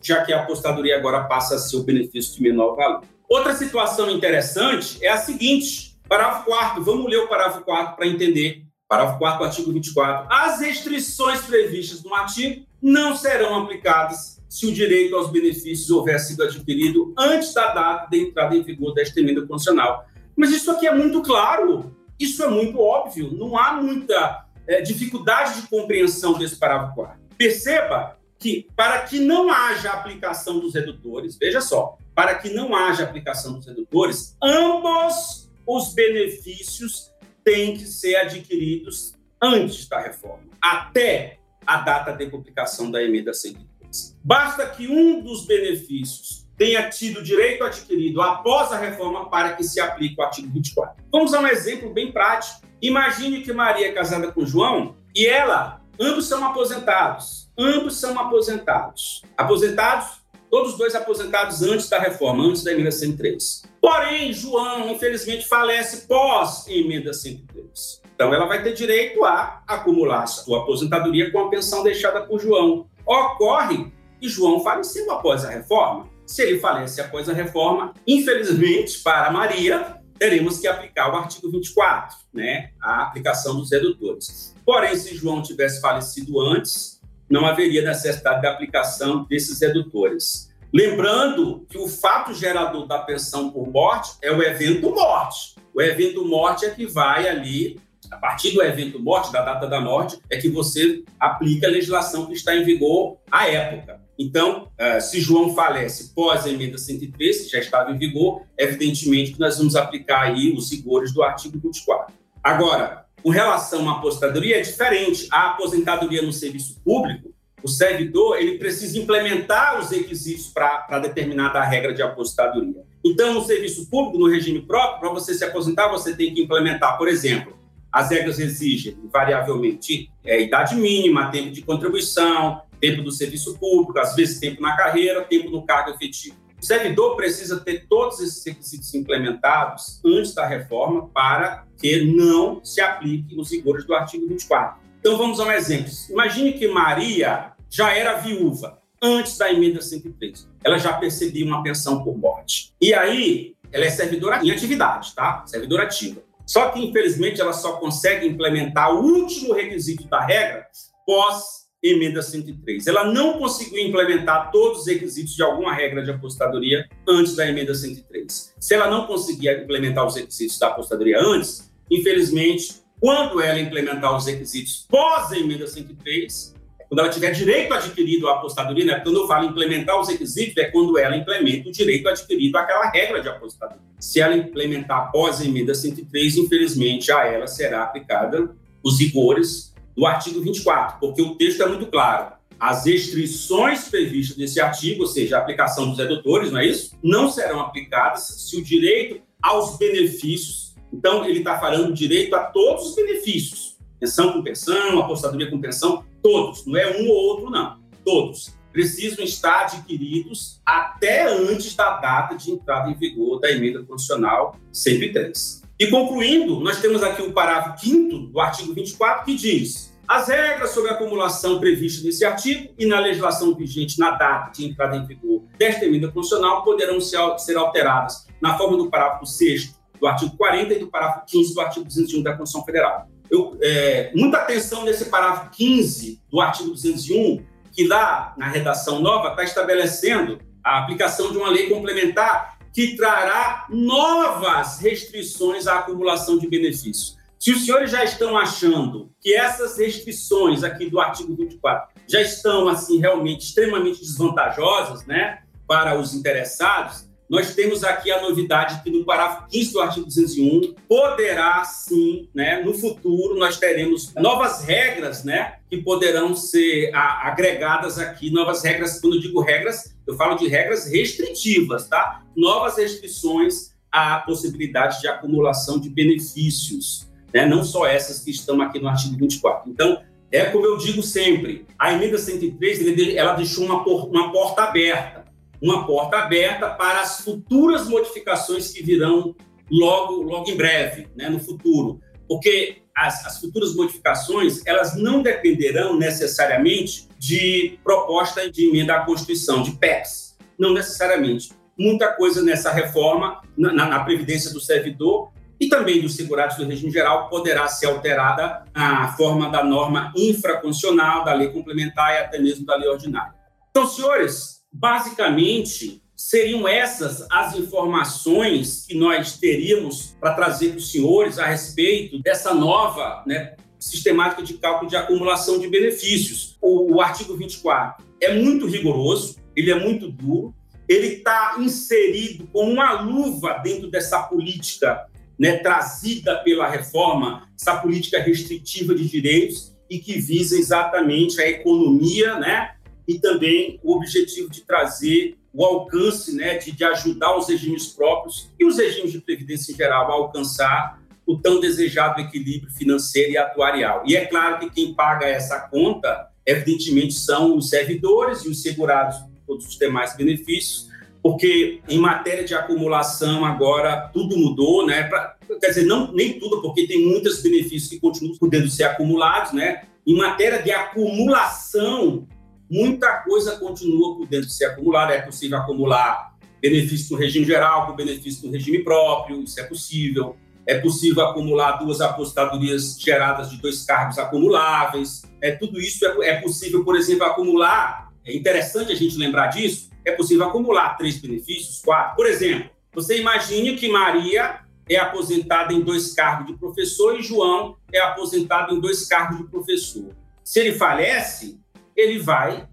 [0.00, 3.02] já que a apostadoria agora passa a ser o benefício de menor valor.
[3.28, 8.62] Outra situação interessante é a seguinte: parágrafo 4, vamos ler o parágrafo 4 para entender.
[8.88, 10.26] Parágrafo 4 artigo 24.
[10.30, 16.42] As restrições previstas no artigo não serão aplicadas se o direito aos benefícios houver sido
[16.42, 20.06] adquirido antes da data de entrada em vigor desta emenda constitucional.
[20.36, 25.62] Mas isso aqui é muito claro, isso é muito óbvio, não há muita é, dificuldade
[25.62, 27.18] de compreensão desse parágrafo 4.
[27.38, 33.04] Perceba que, para que não haja aplicação dos redutores, veja só, para que não haja
[33.04, 37.10] aplicação dos redutores, ambos os benefícios
[37.42, 44.18] têm que ser adquiridos antes da reforma, até a data de publicação da emenda 103.
[44.22, 49.80] Basta que um dos benefícios tenha tido direito adquirido após a reforma para que se
[49.80, 51.04] aplique o artigo 24.
[51.10, 52.60] Vamos a um exemplo bem prático.
[52.80, 57.50] Imagine que Maria é casada com João e ela, ambos são aposentados.
[57.58, 59.22] Ambos são aposentados.
[59.36, 63.64] Aposentados todos dois aposentados antes da reforma, antes da emenda 103.
[63.80, 68.03] Porém, João, infelizmente, falece pós emenda 103.
[68.14, 72.86] Então, ela vai ter direito a acumular sua aposentadoria com a pensão deixada por João.
[73.04, 76.08] Ocorre que João faleceu após a reforma.
[76.24, 82.16] Se ele falece após a reforma, infelizmente, para Maria, teremos que aplicar o artigo 24,
[82.32, 82.70] né?
[82.80, 84.54] A aplicação dos redutores.
[84.64, 90.54] Porém, se João tivesse falecido antes, não haveria necessidade da aplicação desses redutores.
[90.72, 95.54] Lembrando que o fato gerador da pensão por morte é o evento morte.
[95.74, 97.80] O evento morte é que vai ali,
[98.10, 102.26] a partir do evento morte, da data da morte, é que você aplica a legislação
[102.26, 104.00] que está em vigor à época.
[104.18, 109.32] Então, eh, se João falece pós a emenda 103, que já estava em vigor, evidentemente
[109.32, 112.14] que nós vamos aplicar aí os rigores do artigo 24.
[112.42, 115.26] Agora, com relação à aposentadoria é diferente.
[115.32, 121.94] A aposentadoria no serviço público, o servidor ele precisa implementar os requisitos para determinada regra
[121.94, 122.84] de aposentadoria.
[123.02, 126.98] Então, no serviço público, no regime próprio, para você se aposentar, você tem que implementar,
[126.98, 127.56] por exemplo,
[127.94, 134.16] as regras exigem, variavelmente, é, idade mínima, tempo de contribuição, tempo do serviço público, às
[134.16, 136.34] vezes tempo na carreira, tempo no cargo efetivo.
[136.60, 142.80] O servidor precisa ter todos esses requisitos implementados antes da reforma para que não se
[142.80, 144.82] aplique os rigores do artigo 24.
[144.98, 145.92] Então, vamos a um exemplo.
[146.10, 150.48] Imagine que Maria já era viúva antes da emenda 103.
[150.64, 152.72] Ela já percebia uma pensão por morte.
[152.80, 155.44] E aí, ela é servidora em atividade, tá?
[155.46, 156.23] Servidora ativa.
[156.46, 160.66] Só que, infelizmente, ela só consegue implementar o último requisito da regra
[161.06, 162.86] pós emenda 103.
[162.86, 167.74] Ela não conseguiu implementar todos os requisitos de alguma regra de apostadoria antes da emenda
[167.74, 168.54] 103.
[168.58, 174.26] Se ela não conseguia implementar os requisitos da apostadoria antes, infelizmente, quando ela implementar os
[174.26, 176.54] requisitos pós emenda 103,
[176.88, 179.00] quando ela tiver direito adquirido à apostadoria, né?
[179.00, 183.20] quando eu falo implementar os requisitos, é quando ela implementa o direito adquirido àquela regra
[183.20, 183.82] de apostadoria.
[183.98, 190.06] Se ela implementar após a emenda 103, infelizmente, a ela será aplicada os rigores do
[190.06, 192.34] artigo 24, porque o texto é muito claro.
[192.58, 196.96] As restrições previstas nesse artigo, ou seja, a aplicação dos redutores, não é isso?
[197.02, 200.74] Não serão aplicadas se o direito aos benefícios.
[200.92, 203.74] Então, ele está falando direito a todos os benefícios
[204.04, 209.24] Pensão com pensão, apostadoria com pensão, todos, não é um ou outro, não, todos precisam
[209.24, 215.62] estar adquiridos até antes da data de entrada em vigor da emenda constitucional 103.
[215.78, 220.70] E concluindo, nós temos aqui o parágrafo 5 do artigo 24 que diz: as regras
[220.70, 225.44] sobre acumulação previstas nesse artigo e na legislação vigente na data de entrada em vigor
[225.56, 230.78] desta emenda constitucional poderão ser alteradas na forma do parágrafo 6 do artigo 40 e
[230.80, 235.50] do parágrafo 15 do artigo 201 da Constituição Federal eu, é, muita atenção nesse parágrafo
[235.50, 241.50] 15 do artigo 201, que lá na redação nova está estabelecendo a aplicação de uma
[241.50, 247.16] lei complementar que trará novas restrições à acumulação de benefícios.
[247.38, 252.68] Se os senhores já estão achando que essas restrições aqui do artigo 24 já estão
[252.68, 259.04] assim realmente extremamente desvantajosas, né, para os interessados, nós temos aqui a novidade que no
[259.04, 265.54] parágrafo 15 do artigo 201 poderá sim, né, no futuro nós teremos novas regras, né,
[265.70, 270.86] que poderão ser agregadas aqui, novas regras, quando eu digo regras, eu falo de regras
[270.86, 272.22] restritivas, tá?
[272.36, 277.46] Novas restrições à possibilidade de acumulação de benefícios, né?
[277.46, 279.70] Não só essas que estão aqui no artigo 24.
[279.70, 285.23] Então, é como eu digo sempre, a emenda 103, ela deixou uma, uma porta aberta
[285.64, 289.34] uma porta aberta para as futuras modificações que virão
[289.70, 292.00] logo, logo em breve, né, no futuro.
[292.28, 299.62] Porque as, as, futuras modificações, elas não dependerão necessariamente de proposta de emenda à Constituição,
[299.62, 300.36] de PECs.
[300.58, 301.50] Não necessariamente.
[301.78, 306.92] Muita coisa nessa reforma, na, na Previdência do Servidor e também dos segurados do regime
[306.92, 312.66] geral, poderá ser alterada a forma da norma infraconstitucional, da lei complementar e até mesmo
[312.66, 313.32] da lei ordinária.
[313.70, 321.38] Então, senhores, basicamente, seriam essas as informações que nós teríamos para trazer para os senhores
[321.38, 326.56] a respeito dessa nova né, sistemática de cálculo de acumulação de benefícios.
[326.60, 330.52] O, o artigo 24 é muito rigoroso, ele é muito duro,
[330.88, 335.06] ele está inserido como uma luva dentro dessa política
[335.38, 342.38] né, trazida pela reforma, essa política restritiva de direitos e que visa exatamente a economia,
[342.38, 342.74] né,
[343.06, 348.50] e também o objetivo de trazer o alcance, né, de, de ajudar os regimes próprios
[348.58, 353.38] e os regimes de previdência em geral a alcançar o tão desejado equilíbrio financeiro e
[353.38, 354.02] atuarial.
[354.06, 359.16] E é claro que quem paga essa conta, evidentemente, são os servidores e os segurados,
[359.46, 360.88] todos os demais benefícios,
[361.22, 365.04] porque em matéria de acumulação agora tudo mudou, né?
[365.04, 369.52] Pra, quer dizer, não nem tudo, porque tem muitos benefícios que continuam podendo ser acumulados,
[369.52, 369.84] né?
[370.06, 372.26] Em matéria de acumulação
[372.74, 375.14] muita coisa continua podendo ser acumulada.
[375.14, 380.36] É possível acumular benefício no regime geral com benefício no regime próprio, isso é possível.
[380.66, 385.22] É possível acumular duas apostadorias geradas de dois cargos acumuláveis.
[385.40, 388.10] É, tudo isso é, é possível, por exemplo, acumular.
[388.24, 389.90] É interessante a gente lembrar disso.
[390.04, 392.16] É possível acumular três benefícios, quatro.
[392.16, 397.76] Por exemplo, você imagine que Maria é aposentada em dois cargos de professor e João
[397.92, 400.08] é aposentado em dois cargos de professor.
[400.42, 401.58] Se ele falece,
[401.96, 402.68] ele vai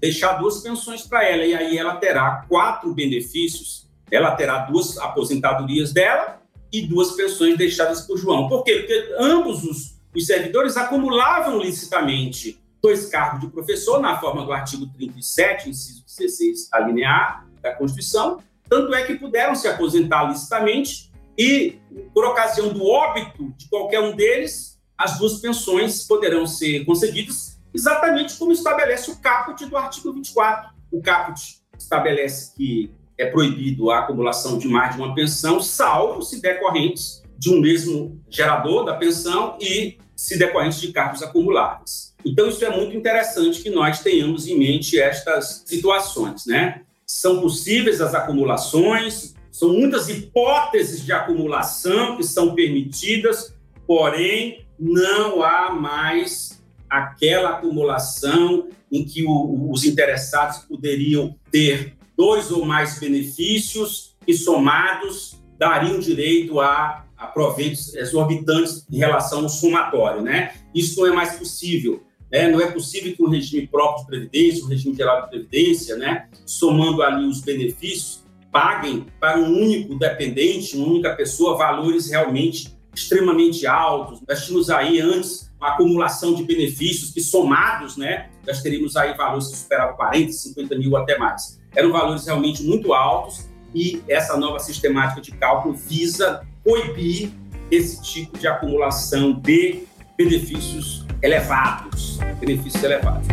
[0.00, 3.86] deixar duas pensões para ela, e aí ela terá quatro benefícios.
[4.10, 6.40] Ela terá duas aposentadorias dela
[6.72, 8.48] e duas pensões deixadas por João.
[8.48, 8.74] Por quê?
[8.80, 14.86] Porque ambos os, os servidores acumulavam licitamente dois cargos de professor, na forma do artigo
[14.86, 21.10] 37, inciso 16, a linha A da Constituição, tanto é que puderam se aposentar licitamente
[21.36, 21.78] e,
[22.14, 28.38] por ocasião do óbito de qualquer um deles, as duas pensões poderão ser concedidas, exatamente
[28.38, 30.70] como estabelece o caput do artigo 24.
[30.90, 36.40] O caput estabelece que é proibido a acumulação de mais de uma pensão, salvo se
[36.40, 42.14] decorrentes de um mesmo gerador da pensão e se decorrentes de cargos acumulados.
[42.24, 46.80] Então, isso é muito interessante que nós tenhamos em mente estas situações, né?
[47.06, 53.54] São possíveis as acumulações, são muitas hipóteses de acumulação que são permitidas,
[53.86, 56.56] porém, não há mais
[56.98, 65.38] aquela acumulação em que o, os interessados poderiam ter dois ou mais benefícios que somados
[65.58, 70.54] dariam direito a, a proveitos exorbitantes em relação ao somatório, né?
[70.74, 72.02] Isso não é mais possível.
[72.30, 72.48] Né?
[72.48, 76.28] Não é possível que o regime próprio de previdência, o regime geral de previdência, né,
[76.44, 83.66] somando ali os benefícios, paguem para um único dependente, uma única pessoa, valores realmente extremamente
[83.66, 84.20] altos.
[84.26, 89.56] Nós tínhamos aí antes acumulação de benefícios que somados, né, nós teríamos aí valores que
[89.56, 91.60] superavam 40, 50 mil até mais.
[91.74, 97.30] Eram valores realmente muito altos e essa nova sistemática de cálculo visa coibir
[97.70, 99.84] esse tipo de acumulação de
[100.16, 103.26] benefícios elevados, benefícios elevados.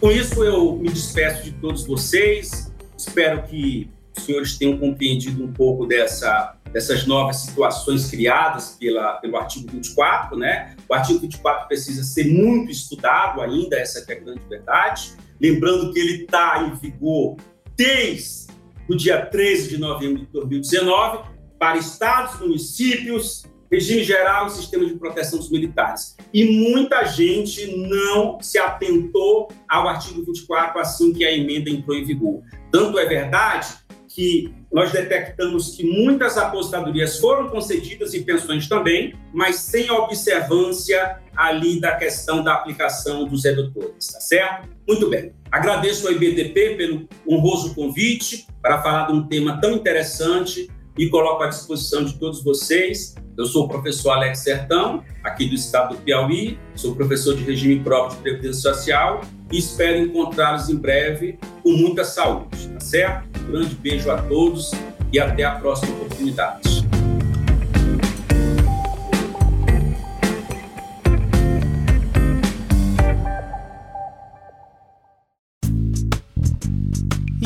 [0.00, 2.72] Com isso, eu me despeço de todos vocês.
[2.96, 9.36] Espero que os senhores tenham compreendido um pouco dessa, dessas novas situações criadas pela, pelo
[9.36, 10.36] artigo 24.
[10.36, 10.76] Né?
[10.88, 15.12] O artigo 24 precisa ser muito estudado ainda, essa é a grande verdade.
[15.40, 17.36] Lembrando que ele está em vigor
[17.76, 18.48] desde
[18.88, 24.94] o dia 13 de novembro de 2019 para estados, municípios, regime geral e sistema de
[24.94, 26.16] proteção dos militares.
[26.32, 32.04] E muita gente não se atentou ao artigo 24 assim que a emenda entrou em
[32.04, 32.42] vigor.
[32.70, 33.68] Tanto é verdade
[34.08, 41.80] que nós detectamos que muitas aposentadorias foram concedidas e pensões também, mas sem observância ali
[41.80, 44.68] da questão da aplicação dos redutores, tá certo?
[44.88, 45.32] Muito bem.
[45.50, 50.68] Agradeço ao IBDP pelo honroso convite para falar de um tema tão interessante
[50.98, 53.14] e coloco à disposição de todos vocês.
[53.36, 57.78] Eu sou o professor Alex Sertão, aqui do estado do Piauí, sou professor de regime
[57.78, 59.20] próprio de previdência social
[59.52, 63.28] e espero encontrá-los em breve com muita saúde, tá certo?
[63.44, 64.72] Um grande beijo a todos
[65.12, 66.68] e até a próxima oportunidade.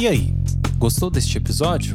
[0.01, 0.35] E aí,
[0.79, 1.95] gostou deste episódio?